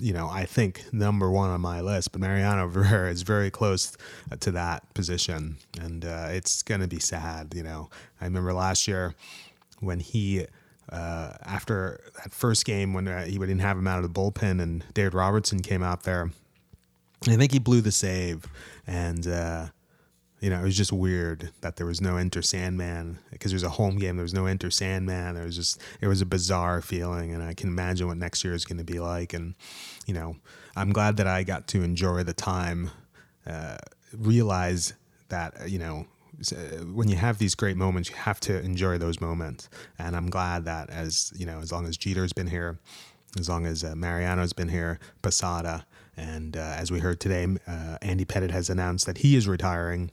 you 0.00 0.12
know, 0.12 0.28
I 0.28 0.44
think 0.44 0.84
number 0.92 1.30
one 1.30 1.50
on 1.50 1.60
my 1.60 1.80
list, 1.80 2.12
but 2.12 2.20
Mariano 2.20 2.66
Rivera 2.68 3.10
is 3.10 3.22
very 3.22 3.50
close 3.50 3.96
to 4.40 4.50
that 4.52 4.92
position, 4.94 5.56
and 5.80 6.04
uh, 6.04 6.28
it's 6.30 6.62
gonna 6.62 6.88
be 6.88 7.00
sad. 7.00 7.54
You 7.54 7.62
know, 7.62 7.90
I 8.20 8.24
remember 8.24 8.52
last 8.52 8.88
year 8.88 9.14
when 9.80 10.00
he. 10.00 10.46
Uh, 10.92 11.32
after 11.42 11.98
that 12.22 12.32
first 12.34 12.66
game, 12.66 12.92
when 12.92 13.08
uh, 13.08 13.24
he 13.24 13.38
didn't 13.38 13.60
have 13.60 13.78
him 13.78 13.86
out 13.88 14.04
of 14.04 14.04
the 14.04 14.20
bullpen, 14.20 14.60
and 14.60 14.84
David 14.92 15.14
Robertson 15.14 15.60
came 15.60 15.82
out 15.82 16.02
there, 16.02 16.30
I 17.26 17.36
think 17.36 17.52
he 17.52 17.58
blew 17.58 17.80
the 17.80 17.90
save, 17.90 18.46
and 18.86 19.26
uh, 19.26 19.68
you 20.44 20.50
know 20.50 20.60
it 20.60 20.64
was 20.64 20.76
just 20.76 20.92
weird 20.92 21.48
that 21.62 21.76
there 21.76 21.86
was 21.86 22.02
no 22.02 22.18
Enter 22.18 22.42
Sandman 22.42 23.18
because 23.30 23.50
it 23.50 23.54
was 23.54 23.62
a 23.62 23.70
home 23.70 23.96
game. 23.96 24.16
There 24.16 24.24
was 24.24 24.34
no 24.34 24.44
Enter 24.44 24.70
Sandman. 24.70 25.36
There 25.36 25.44
was 25.44 25.56
just 25.56 25.80
it 26.02 26.06
was 26.06 26.20
a 26.20 26.26
bizarre 26.26 26.82
feeling, 26.82 27.32
and 27.32 27.42
I 27.42 27.54
can 27.54 27.70
imagine 27.70 28.08
what 28.08 28.18
next 28.18 28.44
year 28.44 28.52
is 28.52 28.66
going 28.66 28.76
to 28.76 28.84
be 28.84 29.00
like. 29.00 29.32
And 29.32 29.54
you 30.06 30.12
know, 30.12 30.36
I'm 30.76 30.92
glad 30.92 31.16
that 31.16 31.26
I 31.26 31.44
got 31.44 31.66
to 31.68 31.82
enjoy 31.82 32.24
the 32.24 32.34
time, 32.34 32.90
uh, 33.46 33.78
realize 34.12 34.92
that 35.30 35.70
you 35.70 35.78
know 35.78 36.04
when 36.92 37.08
you 37.08 37.16
have 37.16 37.38
these 37.38 37.54
great 37.54 37.78
moments, 37.78 38.10
you 38.10 38.16
have 38.16 38.38
to 38.40 38.60
enjoy 38.60 38.98
those 38.98 39.22
moments. 39.22 39.70
And 39.98 40.14
I'm 40.14 40.28
glad 40.28 40.66
that 40.66 40.90
as 40.90 41.32
you 41.34 41.46
know, 41.46 41.60
as 41.60 41.72
long 41.72 41.86
as 41.86 41.96
Jeter's 41.96 42.34
been 42.34 42.48
here, 42.48 42.78
as 43.38 43.48
long 43.48 43.64
as 43.64 43.82
uh, 43.82 43.94
Mariano's 43.96 44.52
been 44.52 44.68
here, 44.68 44.98
Posada, 45.22 45.86
and 46.18 46.54
uh, 46.54 46.74
as 46.76 46.92
we 46.92 47.00
heard 47.00 47.18
today, 47.18 47.46
uh, 47.66 47.96
Andy 48.02 48.26
Pettitte 48.26 48.50
has 48.50 48.68
announced 48.68 49.06
that 49.06 49.18
he 49.18 49.36
is 49.36 49.48
retiring. 49.48 50.10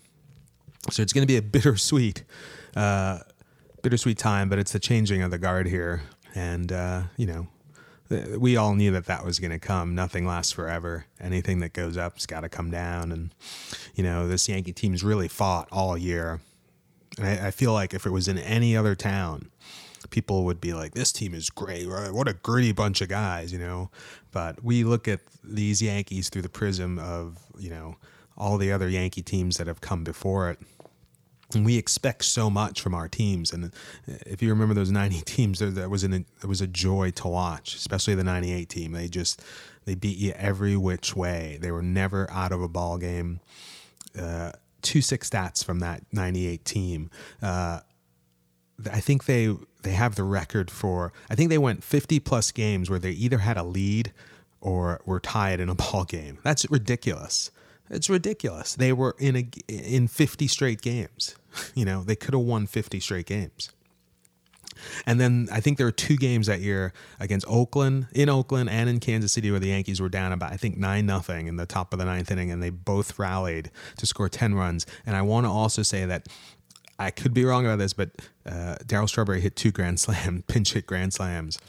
So 0.90 1.04
it's 1.04 1.14
going 1.14 1.24
to 1.24 1.28
be 1.28 1.38
a 1.38 1.42
bittersweet 1.42 2.24
uh, 2.76 3.20
bittersweet 3.82 4.18
time, 4.18 4.50
but 4.50 4.60
it's 4.60 4.72
the 4.72 4.80
changing 4.80 5.22
of 5.22 5.32
the 5.32 5.38
guard 5.38 5.68
here, 5.68 6.02
and 6.36 6.72
uh, 6.72 7.04
you 7.18 7.26
know, 7.26 7.48
we 8.38 8.58
all 8.58 8.76
knew 8.76 8.92
that 8.92 9.06
that 9.06 9.26
was 9.26 9.40
going 9.40 9.52
to 9.52 9.60
come. 9.60 9.96
Nothing 9.96 10.26
lasts 10.26 10.52
forever. 10.52 11.06
Anything 11.20 11.60
that 11.60 11.74
goes 11.74 11.98
up's 11.98 12.26
got 12.26 12.42
to 12.42 12.50
come 12.50 12.72
down, 12.72 13.12
and 13.12 13.34
you 13.96 14.04
know, 14.04 14.28
this 14.28 14.48
Yankee 14.48 14.74
team's 14.74 15.04
really 15.04 15.28
fought 15.28 15.68
all 15.72 15.98
year. 15.98 16.42
And 17.18 17.28
I, 17.28 17.48
I 17.48 17.52
feel 17.52 17.74
like 17.74 17.94
if 17.94 18.06
it 18.06 18.12
was 18.12 18.28
in 18.28 18.38
any 18.38 18.76
other 18.76 18.96
town, 18.96 19.52
people 20.10 20.46
would 20.46 20.62
be 20.62 20.74
like, 20.74 20.94
"This 20.94 21.12
team 21.12 21.34
is 21.34 21.50
great. 21.50 21.88
What 21.88 22.28
a 22.28 22.34
gritty 22.34 22.72
bunch 22.72 23.02
of 23.02 23.10
guys," 23.10 23.52
you 23.52 23.60
know. 23.60 23.90
But 24.32 24.64
we 24.64 24.84
look 24.84 25.08
at 25.08 25.20
these 25.44 25.82
Yankees 25.82 26.30
through 26.30 26.44
the 26.44 26.50
prism 26.50 27.00
of 27.00 27.38
you 27.58 27.70
know 27.70 27.98
all 28.42 28.58
the 28.58 28.72
other 28.72 28.90
Yankee 28.90 29.22
teams 29.22 29.58
that 29.58 29.68
have 29.68 29.82
come 29.82 30.04
before 30.04 30.50
it, 30.50 30.60
and 31.54 31.64
we 31.64 31.78
expect 31.78 32.26
so 32.26 32.50
much 32.50 32.82
from 32.82 32.96
our 32.96 33.08
teams. 33.08 33.54
And 33.54 33.72
if 34.08 34.42
you 34.42 34.50
remember 34.50 34.74
those 34.74 34.90
90 34.90 35.22
teams, 35.26 35.60
that 35.60 35.90
was 35.90 36.04
an 36.04 36.14
it 36.14 36.48
was 36.48 36.60
a 36.60 36.68
joy 36.68 37.12
to 37.12 37.28
watch, 37.28 37.76
especially 37.76 38.16
the 38.16 38.24
98 38.24 38.68
team. 38.68 38.92
They 38.94 39.08
just 39.08 39.42
they 39.86 39.96
beat 39.96 40.18
you 40.18 40.32
every 40.32 40.76
which 40.76 41.16
way. 41.16 41.60
They 41.62 41.72
were 41.72 41.84
never 41.84 42.30
out 42.32 42.52
of 42.52 42.62
a 42.62 42.68
ball 42.68 42.98
game. 42.98 43.40
Uh, 44.20 44.52
two 44.82 45.02
six 45.02 45.30
stats 45.30 45.64
from 45.64 45.80
that 45.80 46.02
98 46.12 46.66
team. 46.66 47.12
Uh, 47.42 47.82
I 48.92 49.00
think 49.00 49.26
they 49.26 49.56
they 49.84 49.92
have 49.92 50.16
the 50.16 50.24
record 50.24 50.72
for 50.72 51.14
I 51.30 51.36
think 51.36 51.50
they 51.50 51.60
went 51.60 51.84
50 51.84 52.20
plus 52.22 52.52
games 52.52 52.90
where 52.90 53.00
they 53.00 53.12
either 53.12 53.40
had 53.40 53.58
a 53.58 53.64
lead 53.64 54.12
or 54.62 55.02
were 55.06 55.20
tied 55.20 55.60
in 55.60 55.70
a 55.70 55.76
ball 55.84 56.06
game. 56.06 56.40
That's 56.44 56.70
ridiculous. 56.72 57.52
It's 57.92 58.10
ridiculous. 58.10 58.76
They 58.76 58.94
were 58.94 59.16
in 59.20 59.36
a 59.36 59.48
in 59.68 60.08
50 60.08 60.48
straight 60.48 60.82
games. 60.82 61.36
You 61.76 61.84
know, 61.84 62.02
they 62.02 62.16
could 62.16 62.34
have 62.34 62.44
won 62.44 62.66
50 62.66 63.02
straight 63.02 63.26
games. 63.26 63.72
And 65.06 65.20
then 65.20 65.50
I 65.52 65.60
think 65.60 65.78
there 65.78 65.86
were 65.86 65.92
two 65.92 66.16
games 66.16 66.48
that 66.48 66.62
year 66.62 66.94
against 67.20 67.46
Oakland, 67.50 68.08
in 68.14 68.30
Oakland 68.30 68.70
and 68.70 68.90
in 68.90 69.02
Kansas 69.02 69.34
City, 69.34 69.52
where 69.52 69.60
the 69.60 69.68
Yankees 69.68 70.00
were 70.00 70.08
down 70.08 70.32
about 70.32 70.54
I 70.54 70.56
think 70.56 70.78
nine 70.78 71.06
nothing 71.06 71.48
in 71.48 71.58
the 71.58 71.66
top 71.66 71.92
of 71.92 72.00
the 72.00 72.06
ninth 72.06 72.32
inning, 72.32 72.52
and 72.52 72.64
they 72.64 72.70
both 72.70 73.20
rallied 73.20 73.70
to 73.98 74.06
score 74.06 74.30
ten 74.30 74.56
runs. 74.56 74.86
And 75.06 75.18
I 75.18 75.24
want 75.24 75.46
to 75.46 75.50
also 75.50 75.84
say 75.84 76.06
that 76.06 76.30
I 76.98 77.12
could 77.12 77.34
be 77.34 77.44
wrong 77.44 77.66
about 77.66 77.80
this, 77.80 77.92
but 77.92 78.12
uh, 78.46 78.78
Darryl 78.86 79.10
Strawberry 79.10 79.42
hit 79.42 79.58
two 79.58 79.72
grand 79.72 80.00
slam, 80.06 80.46
pinch 80.48 80.72
hit 80.72 80.86
grand 80.86 81.14
slams 81.14 81.60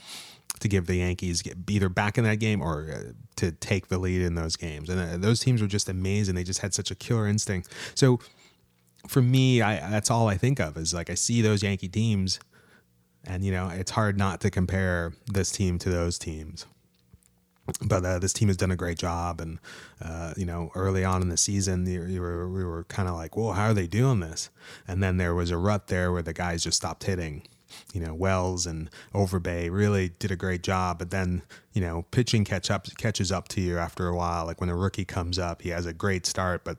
to 0.63 0.69
give 0.69 0.87
the 0.87 0.97
Yankees 0.97 1.43
either 1.69 1.89
back 1.89 2.17
in 2.17 2.25
that 2.25 2.37
game 2.37 2.63
or 2.63 2.89
uh, 2.91 3.13
to 3.37 3.53
take 3.53 3.89
the 3.89 3.99
lead 3.99 4.23
in 4.23 4.35
those 4.35 4.57
games. 4.57 4.89
And 4.89 5.01
uh, 5.01 5.17
those 5.19 5.41
teams 5.41 5.61
were 5.61 5.69
just 5.69 5.89
amazing. 5.89 6.35
They 6.35 6.45
just 6.45 6.61
had 6.61 6.73
such 6.73 6.91
a 6.91 6.95
killer 6.95 7.27
instinct. 7.27 7.69
So 7.95 8.21
for 9.09 9.21
me, 9.21 9.61
I, 9.61 9.91
that's 9.91 10.11
all 10.11 10.29
I 10.29 10.37
think 10.37 10.61
of 10.61 10.77
is 10.77 10.95
like 10.95 11.11
I 11.11 11.15
see 11.15 11.43
those 11.43 11.63
Yankee 11.63 11.89
teams, 11.89 12.39
and 13.25 13.45
you 13.45 13.53
know 13.53 13.69
it's 13.69 13.91
hard 13.91 14.17
not 14.17 14.41
to 14.43 14.51
compare 14.51 15.13
this 15.27 15.51
team 15.51 15.79
to 15.81 15.91
those 15.91 16.19
teams. 16.19 16.67
But 17.81 18.05
uh, 18.05 18.19
this 18.19 18.33
team 18.33 18.49
has 18.49 18.57
done 18.57 18.73
a 18.73 18.77
great 18.77 18.99
job, 18.99 19.41
and 19.41 19.59
uh, 20.01 20.35
you 20.37 20.45
know, 20.45 20.71
early 20.75 21.05
on 21.05 21.23
in 21.23 21.29
the 21.29 21.37
season, 21.37 21.85
were, 22.21 22.49
we 22.49 22.65
were 22.65 22.85
kind 22.85 23.09
of 23.09 23.15
like, 23.15 23.37
"Well, 23.37 23.53
how 23.53 23.67
are 23.67 23.75
they 23.75 23.87
doing 23.87 24.21
this?" 24.21 24.51
And 24.87 25.03
then 25.03 25.17
there 25.17 25.35
was 25.35 25.51
a 25.51 25.57
rut 25.57 25.87
there 25.87 26.13
where 26.13 26.23
the 26.23 26.33
guys 26.33 26.65
just 26.65 26.77
stopped 26.77 27.05
hitting, 27.05 27.43
you 27.93 28.01
know, 28.01 28.15
Wells 28.15 28.67
and 28.67 28.91
Overbay 29.15 29.71
really 29.71 30.11
did 30.19 30.31
a 30.31 30.37
great 30.37 30.63
job. 30.63 30.99
But 30.99 31.11
then, 31.11 31.43
you 31.73 31.81
know, 31.81 32.05
pitching 32.11 32.45
catch 32.45 32.71
up 32.71 32.87
catches 32.97 33.33
up 33.33 33.49
to 33.49 33.61
you 33.61 33.79
after 33.79 34.09
a 34.09 34.17
while. 34.17 34.47
Like 34.47 34.61
when 34.61 34.71
a 34.71 34.77
rookie 34.77 35.05
comes 35.05 35.39
up, 35.39 35.63
he 35.63 35.71
has 35.71 35.87
a 35.87 35.93
great 35.93 36.27
start, 36.27 36.65
but 36.65 36.79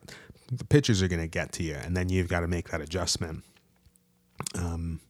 the 0.50 0.64
pitchers 0.64 1.02
are 1.02 1.08
going 1.08 1.22
to 1.22 1.28
get 1.28 1.52
to 1.52 1.62
you, 1.62 1.74
and 1.74 1.96
then 1.96 2.08
you've 2.08 2.28
got 2.28 2.40
to 2.40 2.48
make 2.48 2.68
that 2.70 2.80
adjustment. 2.80 3.44
Um, 4.56 5.00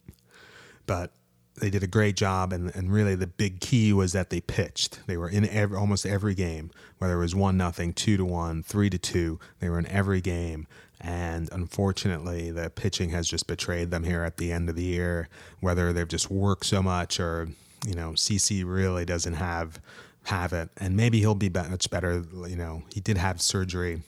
but 0.85 1.11
they 1.59 1.69
did 1.69 1.83
a 1.83 1.87
great 1.87 2.15
job, 2.15 2.51
and, 2.51 2.73
and 2.75 2.91
really 2.91 3.15
the 3.15 3.27
big 3.27 3.61
key 3.61 3.93
was 3.93 4.11
that 4.11 4.29
they 4.29 4.41
pitched. 4.41 4.99
They 5.07 5.17
were 5.17 5.29
in 5.29 5.47
every, 5.47 5.77
almost 5.77 6.05
every 6.05 6.35
game, 6.35 6.71
whether 6.97 7.15
it 7.15 7.19
was 7.19 7.35
one 7.35 7.57
nothing, 7.57 7.93
two 7.93 8.17
to 8.17 8.25
one, 8.25 8.61
three 8.61 8.89
to 8.89 8.97
two. 8.97 9.39
They 9.59 9.69
were 9.69 9.79
in 9.79 9.87
every 9.87 10.21
game, 10.21 10.67
and 11.05 11.49
unfortunately, 11.51 12.49
the 12.49 12.71
pitching 12.71 13.11
has 13.11 13.27
just 13.27 13.45
betrayed 13.45 13.91
them 13.91 14.03
here 14.03 14.23
at 14.23 14.37
the 14.37 14.51
end 14.51 14.69
of 14.69 14.75
the 14.75 14.83
year. 14.83 15.29
Whether 15.59 15.93
they've 15.93 16.07
just 16.07 16.31
worked 16.31 16.65
so 16.65 16.81
much, 16.81 17.19
or 17.19 17.49
you 17.85 17.93
know, 17.93 18.11
CC 18.11 18.63
really 18.65 19.05
doesn't 19.05 19.35
have 19.35 19.79
have 20.23 20.51
it, 20.51 20.69
and 20.77 20.97
maybe 20.97 21.19
he'll 21.19 21.35
be 21.35 21.49
much 21.49 21.89
better. 21.91 22.23
You 22.47 22.55
know, 22.55 22.83
he 22.91 22.99
did 23.01 23.17
have 23.17 23.39
surgery 23.39 24.01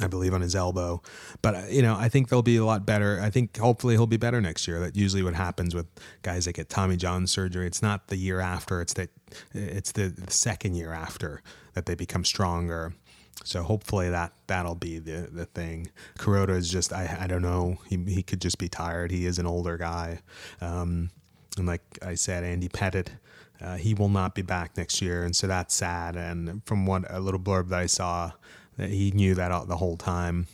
I 0.00 0.08
believe 0.08 0.34
on 0.34 0.40
his 0.40 0.56
elbow. 0.56 1.02
But 1.40 1.54
uh, 1.54 1.62
you 1.70 1.82
know, 1.82 1.96
I 1.96 2.08
think 2.08 2.28
they'll 2.28 2.42
be 2.42 2.56
a 2.56 2.64
lot 2.64 2.84
better. 2.84 3.20
I 3.22 3.30
think 3.30 3.56
hopefully 3.56 3.94
he'll 3.94 4.06
be 4.06 4.16
better 4.16 4.40
next 4.40 4.66
year. 4.66 4.80
That 4.80 4.96
usually 4.96 5.22
what 5.22 5.34
happens 5.34 5.74
with 5.74 5.86
guys 6.22 6.46
that 6.46 6.54
get 6.54 6.68
Tommy 6.68 6.96
John 6.96 7.26
surgery. 7.26 7.66
It's 7.66 7.82
not 7.82 8.08
the 8.08 8.16
year 8.16 8.40
after. 8.40 8.80
It's 8.80 8.94
that 8.94 9.10
it's 9.52 9.92
the, 9.92 10.08
the 10.08 10.32
second 10.32 10.74
year 10.74 10.92
after 10.92 11.42
that 11.74 11.86
they 11.86 11.94
become 11.94 12.24
stronger. 12.24 12.94
So 13.42 13.62
hopefully 13.62 14.10
that 14.10 14.32
that'll 14.46 14.74
be 14.74 14.98
the 14.98 15.28
the 15.32 15.46
thing. 15.46 15.90
Kuroda 16.18 16.56
is 16.56 16.70
just 16.70 16.92
I 16.92 17.16
I 17.20 17.26
don't 17.26 17.42
know. 17.42 17.78
He 17.88 17.96
he 17.96 18.22
could 18.22 18.40
just 18.40 18.58
be 18.58 18.68
tired. 18.68 19.10
He 19.10 19.26
is 19.26 19.38
an 19.38 19.46
older 19.46 19.76
guy. 19.76 20.20
Um, 20.60 21.10
and 21.56 21.66
like 21.66 21.82
I 22.02 22.14
said, 22.14 22.44
Andy 22.44 22.68
Pettitte. 22.68 23.08
Uh, 23.60 23.76
he 23.76 23.94
will 23.94 24.08
not 24.08 24.34
be 24.34 24.42
back 24.42 24.76
next 24.76 25.00
year, 25.00 25.24
and 25.24 25.34
so 25.34 25.46
that's 25.46 25.74
sad. 25.74 26.16
And 26.16 26.62
from 26.66 26.86
what 26.86 27.04
a 27.08 27.20
little 27.20 27.40
blurb 27.40 27.68
that 27.68 27.78
I 27.78 27.86
saw, 27.86 28.32
that 28.76 28.90
he 28.90 29.10
knew 29.12 29.34
that 29.34 29.68
the 29.68 29.76
whole 29.76 29.96
time. 29.96 30.48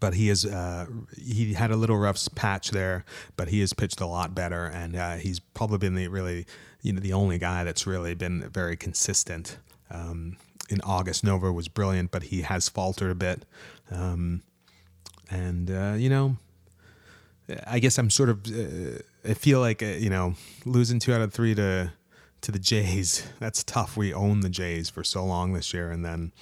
But 0.00 0.14
he 0.14 0.30
is 0.30 0.46
uh, 0.46 0.86
he 1.16 1.54
had 1.54 1.70
a 1.70 1.76
little 1.76 1.98
rough 1.98 2.18
patch 2.34 2.70
there, 2.70 3.04
but 3.36 3.48
he 3.48 3.60
has 3.60 3.72
pitched 3.72 4.00
a 4.00 4.06
lot 4.06 4.34
better, 4.34 4.64
and 4.64 4.96
uh, 4.96 5.16
he's 5.16 5.40
probably 5.40 5.78
been 5.78 5.94
the 5.94 6.08
really 6.08 6.46
you 6.80 6.92
know 6.92 7.00
the 7.00 7.12
only 7.12 7.38
guy 7.38 7.62
that's 7.64 7.86
really 7.86 8.14
been 8.14 8.48
very 8.48 8.76
consistent. 8.76 9.58
Um, 9.90 10.36
in 10.68 10.80
August, 10.82 11.24
Nova 11.24 11.52
was 11.52 11.68
brilliant, 11.68 12.10
but 12.10 12.24
he 12.24 12.42
has 12.42 12.68
faltered 12.68 13.10
a 13.10 13.14
bit, 13.14 13.44
um, 13.90 14.42
and 15.30 15.70
uh, 15.70 15.94
you 15.96 16.08
know, 16.08 16.36
I 17.66 17.78
guess 17.78 17.98
I'm 17.98 18.10
sort 18.10 18.28
of 18.28 18.46
uh, 18.46 18.98
I 19.28 19.34
feel 19.34 19.60
like 19.60 19.82
uh, 19.82 19.86
you 19.86 20.10
know 20.10 20.34
losing 20.64 20.98
two 20.98 21.12
out 21.12 21.20
of 21.20 21.32
three 21.32 21.54
to 21.54 21.92
to 22.42 22.52
the 22.52 22.58
Jays. 22.58 23.26
That's 23.38 23.64
tough. 23.64 23.96
We 23.96 24.12
own 24.12 24.40
the 24.40 24.50
Jays 24.50 24.90
for 24.90 25.04
so 25.04 25.24
long 25.24 25.52
this 25.52 25.72
year, 25.74 25.90
and 25.90 26.04
then 26.04 26.32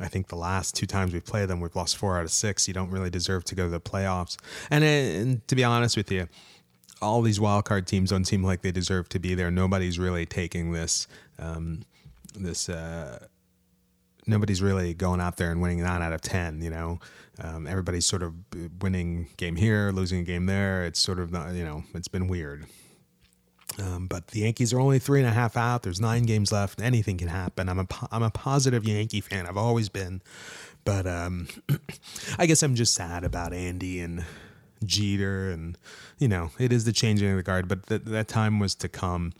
I 0.00 0.08
think 0.08 0.28
the 0.28 0.36
last 0.36 0.74
two 0.74 0.86
times 0.86 1.12
we've 1.12 1.24
played 1.24 1.48
them, 1.48 1.60
we've 1.60 1.76
lost 1.76 1.96
four 1.96 2.18
out 2.18 2.24
of 2.24 2.30
six. 2.30 2.66
You 2.66 2.74
don't 2.74 2.90
really 2.90 3.10
deserve 3.10 3.44
to 3.44 3.54
go 3.54 3.64
to 3.64 3.70
the 3.70 3.80
playoffs. 3.80 4.38
And, 4.70 4.82
and 4.82 5.46
to 5.48 5.54
be 5.54 5.62
honest 5.62 5.96
with 5.96 6.10
you, 6.10 6.26
all 7.02 7.20
these 7.20 7.38
wild 7.38 7.66
card 7.66 7.86
teams 7.86 8.10
don't 8.10 8.24
seem 8.24 8.42
like 8.42 8.62
they 8.62 8.72
deserve 8.72 9.08
to 9.10 9.18
be 9.18 9.34
there. 9.34 9.50
Nobody's 9.50 9.98
really 9.98 10.26
taking 10.26 10.72
this 10.72 11.06
um, 11.38 11.82
this. 12.34 12.68
Uh, 12.68 13.26
nobody's 14.26 14.62
really 14.62 14.94
going 14.94 15.20
out 15.20 15.36
there 15.36 15.50
and 15.50 15.60
winning 15.60 15.82
nine 15.82 16.02
out 16.02 16.12
of 16.12 16.20
ten. 16.20 16.62
You 16.62 16.70
know, 16.70 17.00
um, 17.42 17.66
everybody's 17.66 18.06
sort 18.06 18.22
of 18.22 18.34
winning 18.80 19.28
game 19.36 19.56
here, 19.56 19.92
losing 19.92 20.20
a 20.20 20.24
game 20.24 20.46
there. 20.46 20.84
It's 20.84 21.00
sort 21.00 21.18
of 21.18 21.32
not, 21.32 21.54
you 21.54 21.64
know, 21.64 21.84
it's 21.94 22.08
been 22.08 22.28
weird. 22.28 22.66
Um, 23.78 24.08
but 24.08 24.28
the 24.28 24.40
Yankees 24.40 24.72
are 24.72 24.80
only 24.80 24.98
three 24.98 25.20
and 25.20 25.28
a 25.28 25.32
half 25.32 25.56
out. 25.56 25.82
There's 25.82 26.00
nine 26.00 26.24
games 26.24 26.52
left. 26.52 26.80
Anything 26.82 27.16
can 27.16 27.28
happen. 27.28 27.68
I'm 27.68 27.78
a 27.78 27.86
I'm 28.10 28.22
a 28.22 28.30
positive 28.30 28.84
Yankee 28.84 29.20
fan. 29.20 29.46
I've 29.46 29.56
always 29.56 29.88
been, 29.88 30.22
but 30.84 31.06
um, 31.06 31.48
I 32.38 32.46
guess 32.46 32.62
I'm 32.62 32.74
just 32.74 32.94
sad 32.94 33.24
about 33.24 33.52
Andy 33.52 34.00
and 34.00 34.24
Jeter, 34.84 35.50
and 35.50 35.78
you 36.18 36.28
know, 36.28 36.50
it 36.58 36.72
is 36.72 36.84
the 36.84 36.92
changing 36.92 37.30
of 37.30 37.36
the 37.36 37.42
guard. 37.42 37.68
But 37.68 37.86
th- 37.86 38.02
that 38.06 38.28
time 38.28 38.58
was 38.58 38.74
to 38.76 38.88
come, 38.88 39.32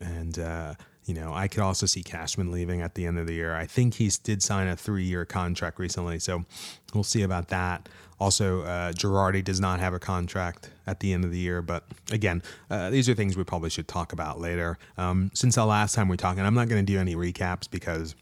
and 0.00 0.38
uh, 0.38 0.74
you 1.06 1.14
know, 1.14 1.32
I 1.32 1.46
could 1.46 1.62
also 1.62 1.86
see 1.86 2.02
Cashman 2.02 2.50
leaving 2.50 2.82
at 2.82 2.96
the 2.96 3.06
end 3.06 3.18
of 3.18 3.28
the 3.28 3.34
year. 3.34 3.54
I 3.54 3.66
think 3.66 3.94
he 3.94 4.10
did 4.24 4.42
sign 4.42 4.66
a 4.66 4.76
three 4.76 5.04
year 5.04 5.24
contract 5.24 5.78
recently, 5.78 6.18
so 6.18 6.44
we'll 6.92 7.04
see 7.04 7.22
about 7.22 7.48
that. 7.48 7.88
Also, 8.18 8.62
uh, 8.62 8.92
Girardi 8.92 9.44
does 9.44 9.60
not 9.60 9.78
have 9.78 9.94
a 9.94 9.98
contract 10.00 10.70
at 10.86 11.00
the 11.00 11.12
end 11.12 11.24
of 11.24 11.30
the 11.30 11.38
year, 11.38 11.62
but 11.62 11.84
again, 12.10 12.42
uh, 12.70 12.90
these 12.90 13.08
are 13.08 13.14
things 13.14 13.36
we 13.36 13.44
probably 13.44 13.70
should 13.70 13.86
talk 13.86 14.12
about 14.12 14.40
later. 14.40 14.78
Um, 14.98 15.30
since 15.32 15.54
the 15.54 15.64
last 15.64 15.94
time 15.94 16.08
we 16.08 16.16
talked, 16.16 16.38
and 16.38 16.46
I'm 16.46 16.54
not 16.54 16.68
going 16.68 16.84
to 16.84 16.92
do 16.92 16.98
any 16.98 17.14
recaps 17.14 17.70
because 17.70 18.16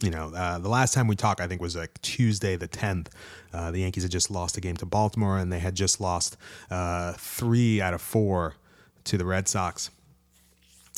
you 0.00 0.10
know, 0.10 0.32
uh, 0.34 0.58
the 0.58 0.68
last 0.68 0.94
time 0.94 1.06
we 1.06 1.16
talked, 1.16 1.40
I 1.40 1.46
think 1.46 1.60
was 1.60 1.76
like 1.76 2.00
Tuesday 2.00 2.56
the 2.56 2.68
10th. 2.68 3.08
Uh, 3.52 3.70
the 3.70 3.80
Yankees 3.80 4.04
had 4.04 4.12
just 4.12 4.30
lost 4.30 4.56
a 4.56 4.60
game 4.60 4.76
to 4.78 4.86
Baltimore, 4.86 5.36
and 5.36 5.52
they 5.52 5.58
had 5.58 5.74
just 5.74 6.00
lost 6.00 6.36
uh, 6.70 7.12
three 7.18 7.80
out 7.80 7.92
of 7.92 8.00
four 8.00 8.54
to 9.04 9.18
the 9.18 9.26
Red 9.26 9.48
Sox 9.48 9.90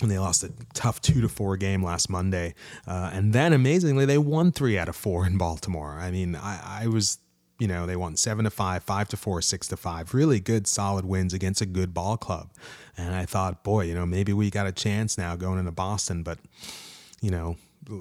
and 0.03 0.11
they 0.11 0.19
lost 0.19 0.43
a 0.43 0.53
tough 0.73 1.01
two 1.01 1.21
to 1.21 1.29
four 1.29 1.57
game 1.57 1.83
last 1.83 2.11
Monday. 2.11 2.55
Uh, 2.87 3.11
and 3.13 3.33
then 3.33 3.53
amazingly, 3.53 4.05
they 4.05 4.19
won 4.19 4.51
three 4.51 4.77
out 4.77 4.89
of 4.89 4.97
four 4.97 5.27
in 5.27 5.39
Baltimore. 5.39 5.99
I 6.01 6.11
mean, 6.11 6.35
I, 6.35 6.83
I, 6.83 6.87
was, 6.89 7.19
you 7.61 7.69
know, 7.69 7.87
they 7.87 7.95
won 7.95 8.17
seven 8.17 8.45
to 8.45 8.51
five, 8.51 8.83
five 8.83 9.09
to 9.09 9.17
four, 9.17 9.41
six 9.41 9.69
to 9.69 9.77
five. 9.77 10.13
Really 10.13 10.41
good, 10.41 10.67
solid 10.67 11.05
wins 11.05 11.33
against 11.33 11.61
a 11.61 11.67
good 11.67 11.95
ball 11.95 12.17
club. 12.17 12.51
And 12.97 13.15
I 13.15 13.25
thought, 13.25 13.63
boy, 13.63 13.85
you 13.85 13.95
know, 13.95 14.07
maybe 14.07 14.33
we 14.33 14.51
got 14.51 14.67
a 14.67 14.73
chance 14.73 15.17
now 15.17 15.37
going 15.37 15.59
into 15.61 15.71
Boston. 15.73 16.25
But, 16.25 16.39
you 17.21 17.31
know, 17.31 17.57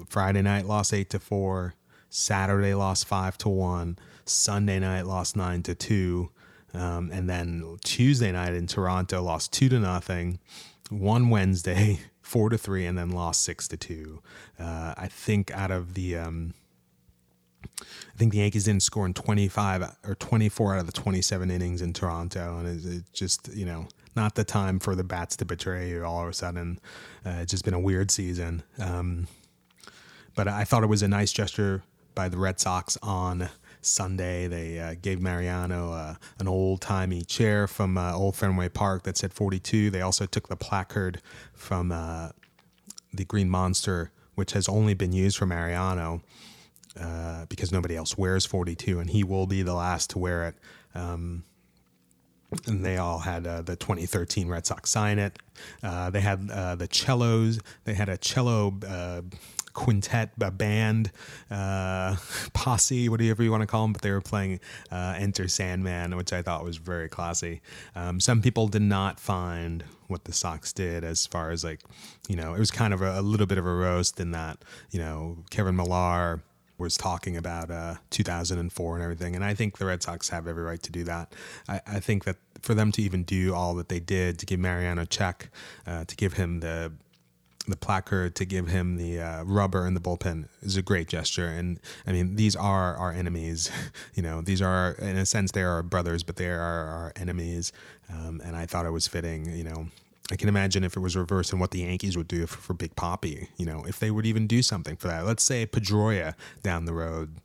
Friday 0.08 0.42
night 0.42 0.66
lost 0.66 0.92
eight 0.92 1.10
to 1.10 1.20
four. 1.20 1.74
Saturday 2.10 2.74
lost 2.74 3.06
five 3.06 3.38
to 3.38 3.48
one. 3.48 3.98
Sunday 4.24 4.80
night 4.80 5.02
lost 5.06 5.36
nine 5.36 5.62
to 5.62 5.74
two. 5.74 6.30
Um, 6.72 7.10
and 7.12 7.30
then 7.30 7.76
Tuesday 7.84 8.32
night 8.32 8.54
in 8.54 8.66
Toronto, 8.66 9.22
lost 9.22 9.52
two 9.52 9.68
to 9.68 9.78
nothing. 9.78 10.40
Won 10.90 11.30
Wednesday, 11.30 12.00
four 12.22 12.50
to 12.50 12.58
three, 12.58 12.86
and 12.86 12.96
then 12.96 13.10
lost 13.10 13.42
six 13.42 13.68
to 13.68 13.76
two. 13.76 14.22
Uh, 14.58 14.94
I 14.96 15.08
think 15.08 15.50
out 15.50 15.70
of 15.70 15.94
the 15.94 16.16
um, 16.16 16.54
I 17.64 18.16
think 18.16 18.32
the 18.32 18.38
Yankees 18.38 18.64
didn't 18.64 18.82
score 18.82 19.06
in 19.06 19.14
25 19.14 19.96
or 20.06 20.14
24 20.14 20.74
out 20.74 20.80
of 20.80 20.86
the 20.86 20.92
27 20.92 21.50
innings 21.50 21.82
in 21.82 21.92
Toronto, 21.92 22.58
and 22.58 22.68
it's 22.68 22.84
it 22.84 23.04
just 23.12 23.54
you 23.54 23.64
know 23.64 23.88
not 24.16 24.34
the 24.34 24.44
time 24.44 24.78
for 24.78 24.94
the 24.94 25.04
bats 25.04 25.36
to 25.36 25.44
betray 25.44 25.90
you. 25.90 26.04
All 26.04 26.22
of 26.22 26.28
a 26.28 26.32
sudden, 26.32 26.78
uh, 27.26 27.38
it's 27.40 27.50
just 27.50 27.64
been 27.64 27.74
a 27.74 27.80
weird 27.80 28.10
season. 28.10 28.62
Um, 28.78 29.26
but 30.34 30.48
I 30.48 30.64
thought 30.64 30.82
it 30.82 30.88
was 30.88 31.02
a 31.02 31.08
nice 31.08 31.32
gesture 31.32 31.82
by 32.14 32.28
the 32.28 32.36
Red 32.36 32.60
Sox 32.60 32.98
on 33.02 33.48
Sunday. 33.86 34.46
They 34.46 34.78
uh, 34.78 34.94
gave 35.00 35.20
Mariano 35.20 35.92
uh, 35.92 36.14
an 36.38 36.48
old 36.48 36.80
timey 36.80 37.22
chair 37.22 37.66
from 37.66 37.98
uh, 37.98 38.14
Old 38.14 38.36
Fenway 38.36 38.68
Park 38.68 39.04
that 39.04 39.16
said 39.16 39.32
42. 39.32 39.90
They 39.90 40.00
also 40.00 40.26
took 40.26 40.48
the 40.48 40.56
placard 40.56 41.20
from 41.52 41.92
uh, 41.92 42.30
the 43.12 43.24
Green 43.24 43.48
Monster, 43.48 44.10
which 44.34 44.52
has 44.52 44.68
only 44.68 44.94
been 44.94 45.12
used 45.12 45.36
for 45.36 45.46
Mariano 45.46 46.22
uh, 46.98 47.46
because 47.46 47.72
nobody 47.72 47.96
else 47.96 48.16
wears 48.16 48.46
42, 48.46 49.00
and 49.00 49.10
he 49.10 49.24
will 49.24 49.46
be 49.46 49.62
the 49.62 49.74
last 49.74 50.10
to 50.10 50.18
wear 50.18 50.48
it. 50.48 50.54
Um, 50.94 51.44
and 52.66 52.84
they 52.84 52.98
all 52.98 53.18
had 53.18 53.46
uh, 53.46 53.62
the 53.62 53.76
2013 53.76 54.48
Red 54.48 54.66
Sox 54.66 54.90
sign 54.90 55.18
it. 55.18 55.38
Uh, 55.82 56.10
they 56.10 56.20
had 56.20 56.48
uh, 56.50 56.76
the 56.76 56.88
cellos. 56.90 57.58
They 57.84 57.94
had 57.94 58.08
a 58.08 58.16
cello 58.16 58.70
quintet, 59.74 60.30
a 60.40 60.50
band, 60.50 61.10
uh, 61.50 62.16
posse, 62.54 63.08
whatever 63.08 63.42
you 63.42 63.50
want 63.50 63.60
to 63.60 63.66
call 63.66 63.82
them. 63.82 63.92
But 63.92 64.02
they 64.02 64.10
were 64.10 64.20
playing 64.20 64.60
uh, 64.90 65.14
Enter 65.18 65.48
Sandman, 65.48 66.16
which 66.16 66.32
I 66.32 66.40
thought 66.40 66.64
was 66.64 66.78
very 66.78 67.08
classy. 67.08 67.60
Um, 67.94 68.20
some 68.20 68.40
people 68.40 68.68
did 68.68 68.82
not 68.82 69.20
find 69.20 69.84
what 70.06 70.24
the 70.24 70.32
Sox 70.32 70.72
did 70.72 71.04
as 71.04 71.26
far 71.26 71.50
as 71.50 71.64
like, 71.64 71.80
you 72.28 72.36
know, 72.36 72.54
it 72.54 72.58
was 72.58 72.70
kind 72.70 72.94
of 72.94 73.02
a, 73.02 73.20
a 73.20 73.22
little 73.22 73.46
bit 73.46 73.58
of 73.58 73.66
a 73.66 73.74
roast 73.74 74.20
in 74.20 74.30
that, 74.30 74.58
you 74.90 75.00
know, 75.00 75.38
Kevin 75.50 75.76
Millar 75.76 76.42
was 76.76 76.96
talking 76.96 77.36
about 77.36 77.70
uh, 77.70 77.94
2004 78.10 78.94
and 78.94 79.02
everything. 79.02 79.34
And 79.34 79.44
I 79.44 79.54
think 79.54 79.78
the 79.78 79.86
Red 79.86 80.02
Sox 80.02 80.28
have 80.30 80.48
every 80.48 80.62
right 80.62 80.82
to 80.82 80.92
do 80.92 81.04
that. 81.04 81.32
I, 81.68 81.80
I 81.86 82.00
think 82.00 82.24
that 82.24 82.36
for 82.62 82.74
them 82.74 82.90
to 82.92 83.02
even 83.02 83.22
do 83.22 83.54
all 83.54 83.74
that 83.74 83.88
they 83.88 84.00
did 84.00 84.38
to 84.40 84.46
give 84.46 84.58
Mariano 84.58 85.02
a 85.02 85.06
check, 85.06 85.50
uh, 85.86 86.04
to 86.04 86.16
give 86.16 86.34
him 86.34 86.60
the 86.60 86.92
the 87.66 87.76
placard, 87.76 88.34
to 88.36 88.44
give 88.44 88.68
him 88.68 88.96
the 88.96 89.20
uh, 89.20 89.42
rubber 89.44 89.86
in 89.86 89.94
the 89.94 90.00
bullpen 90.00 90.48
is 90.62 90.76
a 90.76 90.82
great 90.82 91.08
gesture. 91.08 91.46
And 91.46 91.80
I 92.06 92.12
mean, 92.12 92.36
these 92.36 92.56
are 92.56 92.96
our 92.96 93.12
enemies. 93.12 93.70
you 94.14 94.22
know, 94.22 94.40
these 94.40 94.60
are 94.60 94.92
in 94.92 95.16
a 95.16 95.26
sense 95.26 95.52
they 95.52 95.62
are 95.62 95.70
our 95.70 95.82
brothers, 95.82 96.22
but 96.22 96.36
they 96.36 96.48
are 96.48 96.60
our 96.60 97.12
enemies. 97.16 97.72
Um, 98.10 98.40
and 98.44 98.56
I 98.56 98.66
thought 98.66 98.86
it 98.86 98.90
was 98.90 99.08
fitting. 99.08 99.50
You 99.56 99.64
know, 99.64 99.86
I 100.30 100.36
can 100.36 100.48
imagine 100.48 100.84
if 100.84 100.96
it 100.96 101.00
was 101.00 101.16
reversed 101.16 101.52
and 101.52 101.60
what 101.60 101.70
the 101.70 101.80
Yankees 101.80 102.16
would 102.16 102.28
do 102.28 102.46
for, 102.46 102.58
for 102.58 102.74
Big 102.74 102.94
Papi, 102.96 103.48
you 103.56 103.66
know, 103.66 103.84
if 103.86 103.98
they 103.98 104.10
would 104.10 104.26
even 104.26 104.46
do 104.46 104.62
something 104.62 104.96
for 104.96 105.08
that. 105.08 105.26
Let's 105.26 105.42
say 105.42 105.66
Pedroia 105.66 106.34
down 106.62 106.86
the 106.86 106.94
road, 106.94 107.36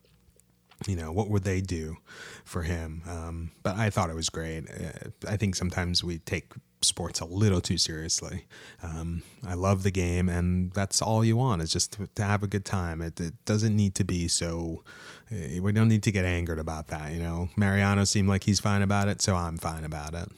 you 0.88 0.96
know, 0.96 1.12
what 1.12 1.30
would 1.30 1.44
they 1.44 1.62
do 1.62 1.98
for 2.46 2.64
him? 2.64 3.04
Um, 3.08 3.52
but 3.64 3.76
I 3.78 3.90
thought 3.90 4.10
it 4.10 4.16
was 4.16 4.30
great. 4.30 4.70
Uh, 4.70 5.10
I 5.28 5.38
think 5.38 5.56
sometimes 5.56 6.04
we 6.04 6.20
take 6.20 6.54
sports 6.82 7.20
a 7.20 7.26
little 7.26 7.62
too 7.62 7.78
seriously. 7.78 8.46
Um, 8.82 9.24
I 9.46 9.54
love 9.54 9.84
the 9.84 9.92
game, 9.92 10.30
and 10.30 10.72
that's 10.72 11.02
all 11.02 11.26
you 11.26 11.36
want 11.36 11.62
is 11.62 11.72
just 11.72 11.94
to, 11.94 12.08
to 12.16 12.24
have 12.24 12.44
a 12.44 12.48
good 12.48 12.66
time. 12.66 13.02
It, 13.02 13.20
it, 13.20 13.34
doesn't 13.46 13.76
need 13.76 13.96
to 13.96 14.04
be 14.04 14.28
so. 14.28 14.84
Uh, 15.32 15.62
we 15.62 15.72
don't 15.72 15.90
need 15.90 16.04
to 16.04 16.12
get 16.12 16.26
angered 16.26 16.60
about 16.60 16.88
that. 16.88 17.12
You 17.12 17.20
know, 17.20 17.50
Mariano 17.56 18.04
seemed 18.06 18.30
like 18.30 18.44
he's 18.44 18.60
fine 18.60 18.82
about 18.82 19.08
it, 19.08 19.22
so 19.22 19.36
I'm 19.36 19.58
fine 19.58 19.84
about 19.84 20.14
it. 20.14 20.30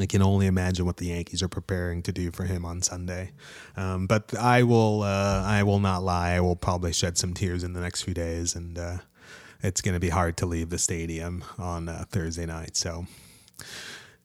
I 0.00 0.06
can 0.06 0.22
only 0.22 0.46
imagine 0.46 0.86
what 0.86 0.96
the 0.96 1.06
Yankees 1.06 1.42
are 1.42 1.48
preparing 1.48 2.02
to 2.02 2.12
do 2.12 2.32
for 2.32 2.44
him 2.44 2.64
on 2.64 2.82
Sunday. 2.82 3.30
Um, 3.76 4.08
but 4.08 4.34
I 4.34 4.64
will, 4.64 5.02
uh, 5.02 5.42
I 5.44 5.62
will 5.62 5.78
not 5.78 6.02
lie. 6.02 6.32
I 6.32 6.40
will 6.40 6.56
probably 6.56 6.92
shed 6.92 7.16
some 7.16 7.32
tears 7.32 7.62
in 7.62 7.74
the 7.74 7.80
next 7.80 8.02
few 8.02 8.14
days, 8.14 8.56
and 8.56 8.76
uh, 8.76 8.96
it's 9.64 9.80
going 9.80 9.94
to 9.94 10.00
be 10.00 10.10
hard 10.10 10.36
to 10.36 10.46
leave 10.46 10.68
the 10.68 10.78
stadium 10.78 11.42
on 11.58 11.88
uh, 11.88 12.04
Thursday 12.10 12.44
night. 12.44 12.76
So, 12.76 13.06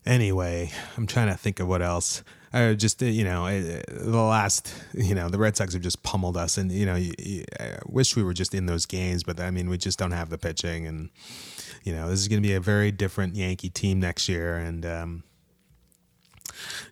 anyway, 0.05 0.71
I'm 0.97 1.07
trying 1.07 1.29
to 1.29 1.37
think 1.37 1.61
of 1.61 1.67
what 1.67 1.81
else. 1.81 2.23
I 2.51 2.73
just, 2.73 3.01
you 3.01 3.23
know, 3.23 3.47
the 3.61 4.17
last, 4.17 4.73
you 4.93 5.15
know, 5.15 5.29
the 5.29 5.37
Red 5.37 5.55
Sox 5.55 5.73
have 5.73 5.81
just 5.81 6.03
pummeled 6.03 6.35
us, 6.35 6.57
and 6.57 6.71
you 6.71 6.85
know, 6.85 6.95
I 6.95 7.77
wish 7.85 8.15
we 8.15 8.23
were 8.23 8.33
just 8.33 8.53
in 8.53 8.65
those 8.65 8.85
games, 8.85 9.23
but 9.23 9.39
I 9.39 9.51
mean, 9.51 9.69
we 9.69 9.77
just 9.77 9.99
don't 9.99 10.11
have 10.11 10.29
the 10.29 10.37
pitching, 10.37 10.87
and 10.87 11.09
you 11.83 11.93
know, 11.93 12.09
this 12.09 12.19
is 12.19 12.27
going 12.27 12.41
to 12.41 12.47
be 12.47 12.55
a 12.55 12.59
very 12.59 12.91
different 12.91 13.35
Yankee 13.35 13.69
team 13.69 13.99
next 13.99 14.27
year, 14.27 14.57
and 14.57 14.83
um, 14.83 15.23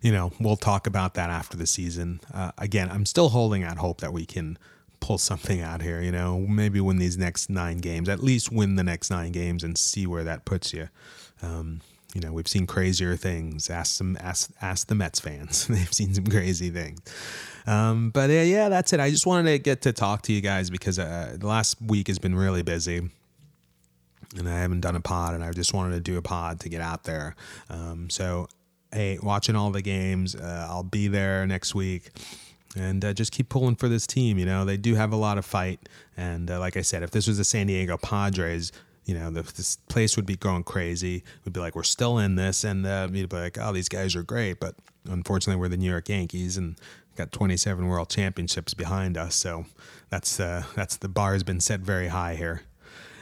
you 0.00 0.12
know, 0.12 0.32
we'll 0.40 0.56
talk 0.56 0.86
about 0.86 1.14
that 1.14 1.28
after 1.28 1.56
the 1.56 1.66
season. 1.66 2.20
Uh, 2.32 2.52
again, 2.56 2.88
I'm 2.88 3.04
still 3.04 3.30
holding 3.30 3.64
out 3.64 3.78
hope 3.78 4.00
that 4.00 4.12
we 4.12 4.24
can 4.24 4.58
pull 5.00 5.18
something 5.18 5.60
out 5.60 5.82
here. 5.82 6.00
You 6.00 6.12
know, 6.12 6.38
maybe 6.38 6.80
win 6.80 6.98
these 6.98 7.18
next 7.18 7.50
nine 7.50 7.78
games, 7.78 8.08
at 8.08 8.20
least 8.20 8.52
win 8.52 8.76
the 8.76 8.84
next 8.84 9.10
nine 9.10 9.32
games, 9.32 9.64
and 9.64 9.76
see 9.76 10.06
where 10.06 10.24
that 10.24 10.44
puts 10.44 10.72
you. 10.72 10.88
Um, 11.42 11.80
you 12.14 12.20
know, 12.20 12.32
we've 12.32 12.48
seen 12.48 12.66
crazier 12.66 13.16
things. 13.16 13.68
Ask 13.68 13.96
some, 13.96 14.16
ask, 14.20 14.50
ask 14.62 14.86
the 14.86 14.94
Mets 14.94 15.20
fans. 15.20 15.66
They've 15.68 15.92
seen 15.92 16.14
some 16.14 16.26
crazy 16.26 16.70
things. 16.70 17.00
Um, 17.66 18.10
but 18.10 18.30
uh, 18.30 18.34
yeah, 18.34 18.68
that's 18.68 18.92
it. 18.92 19.00
I 19.00 19.10
just 19.10 19.26
wanted 19.26 19.50
to 19.50 19.58
get 19.58 19.82
to 19.82 19.92
talk 19.92 20.22
to 20.22 20.32
you 20.32 20.40
guys 20.40 20.70
because 20.70 20.98
uh, 20.98 21.36
the 21.38 21.46
last 21.46 21.76
week 21.82 22.08
has 22.08 22.18
been 22.18 22.34
really 22.34 22.62
busy 22.62 23.10
and 24.36 24.48
I 24.48 24.58
haven't 24.58 24.80
done 24.80 24.96
a 24.96 25.00
pod, 25.00 25.34
and 25.34 25.42
I 25.42 25.50
just 25.52 25.72
wanted 25.72 25.94
to 25.94 26.00
do 26.00 26.18
a 26.18 26.22
pod 26.22 26.60
to 26.60 26.68
get 26.68 26.80
out 26.80 27.04
there. 27.04 27.34
Um, 27.70 28.10
so 28.10 28.48
hey, 28.92 29.18
watching 29.22 29.56
all 29.56 29.70
the 29.70 29.82
games. 29.82 30.34
Uh, 30.34 30.66
I'll 30.68 30.82
be 30.82 31.08
there 31.08 31.46
next 31.46 31.74
week. 31.74 32.10
And 32.76 33.04
uh, 33.04 33.12
just 33.12 33.32
keep 33.32 33.48
pulling 33.48 33.76
for 33.76 33.88
this 33.88 34.06
team. 34.06 34.38
You 34.38 34.46
know, 34.46 34.64
they 34.64 34.76
do 34.76 34.94
have 34.94 35.12
a 35.12 35.16
lot 35.16 35.38
of 35.38 35.44
fight. 35.44 35.88
And 36.16 36.50
uh, 36.50 36.60
like 36.60 36.76
I 36.76 36.82
said, 36.82 37.02
if 37.02 37.10
this 37.10 37.26
was 37.26 37.38
the 37.38 37.44
San 37.44 37.66
Diego 37.66 37.96
Padres, 37.96 38.72
you 39.06 39.14
know, 39.14 39.30
the, 39.30 39.42
this 39.42 39.76
place 39.88 40.16
would 40.16 40.26
be 40.26 40.36
going 40.36 40.64
crazy. 40.64 41.24
We'd 41.44 41.54
be 41.54 41.60
like, 41.60 41.74
we're 41.74 41.82
still 41.82 42.18
in 42.18 42.34
this. 42.34 42.64
And 42.64 42.86
uh, 42.86 43.08
you'd 43.10 43.30
be 43.30 43.36
like, 43.36 43.56
oh, 43.58 43.72
these 43.72 43.88
guys 43.88 44.14
are 44.14 44.22
great. 44.22 44.60
But 44.60 44.74
unfortunately, 45.08 45.58
we're 45.58 45.68
the 45.68 45.78
New 45.78 45.90
York 45.90 46.10
Yankees 46.10 46.58
and 46.58 46.76
got 47.16 47.32
27 47.32 47.88
world 47.88 48.10
championships 48.10 48.74
behind 48.74 49.16
us. 49.16 49.34
So 49.34 49.64
that's, 50.10 50.38
uh, 50.38 50.64
that's 50.74 50.96
the 50.98 51.08
bar 51.08 51.32
has 51.32 51.42
been 51.42 51.60
set 51.60 51.80
very 51.80 52.08
high 52.08 52.36
here. 52.36 52.62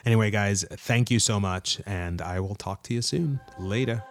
Anyway, 0.04 0.30
guys, 0.30 0.64
thank 0.70 1.10
you 1.10 1.18
so 1.18 1.40
much. 1.40 1.80
And 1.86 2.20
I 2.20 2.40
will 2.40 2.54
talk 2.56 2.82
to 2.84 2.94
you 2.94 3.02
soon. 3.02 3.40
Later. 3.58 4.02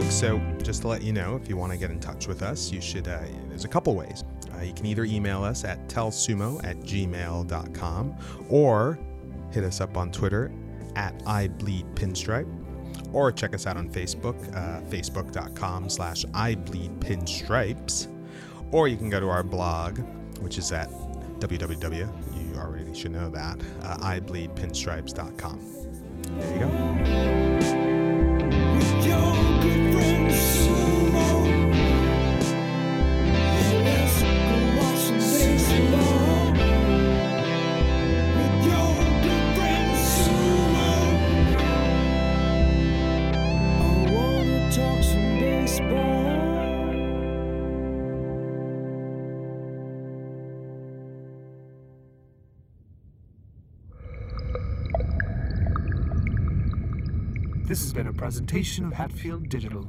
Folks. 0.00 0.14
So, 0.14 0.40
just 0.62 0.82
to 0.82 0.88
let 0.88 1.02
you 1.02 1.12
know, 1.12 1.36
if 1.36 1.48
you 1.48 1.56
want 1.56 1.72
to 1.72 1.78
get 1.78 1.90
in 1.90 1.98
touch 2.00 2.26
with 2.26 2.42
us, 2.42 2.70
you 2.70 2.80
should, 2.80 3.08
uh, 3.08 3.20
there's 3.48 3.64
a 3.64 3.68
couple 3.68 3.94
ways. 3.94 4.24
Uh, 4.54 4.62
you 4.62 4.72
can 4.72 4.86
either 4.86 5.04
email 5.04 5.42
us 5.44 5.64
at 5.64 5.88
tellsumo 5.88 6.62
at 6.64 6.78
gmail.com 6.80 8.16
or 8.48 8.98
hit 9.52 9.64
us 9.64 9.80
up 9.80 9.96
on 9.96 10.10
Twitter 10.10 10.52
at 10.96 11.20
I 11.26 11.48
Bleed 11.48 11.86
Pinstripe 11.94 12.48
or 13.12 13.32
check 13.32 13.54
us 13.54 13.66
out 13.66 13.76
on 13.76 13.88
Facebook, 13.90 14.36
uh, 14.54 14.80
facebook.com 14.82 15.88
slash 15.88 16.24
I 16.34 16.54
Bleed 16.54 17.00
Pinstripes. 17.00 18.08
Or 18.70 18.86
you 18.86 18.96
can 18.96 19.10
go 19.10 19.18
to 19.18 19.28
our 19.28 19.42
blog, 19.42 19.98
which 20.40 20.58
is 20.58 20.70
at 20.72 20.90
www, 21.40 22.52
you 22.52 22.56
already 22.56 22.94
should 22.94 23.12
know 23.12 23.30
that, 23.30 23.60
uh, 23.82 23.96
ibleedpinstripes.com. 23.98 25.60
There 26.38 26.54
you 26.54 26.60
go. 26.60 27.49
This 57.80 57.86
has 57.86 57.94
been 57.94 58.08
a 58.08 58.12
presentation 58.12 58.84
of 58.84 58.92
Hatfield 58.92 59.48
Digital. 59.48 59.88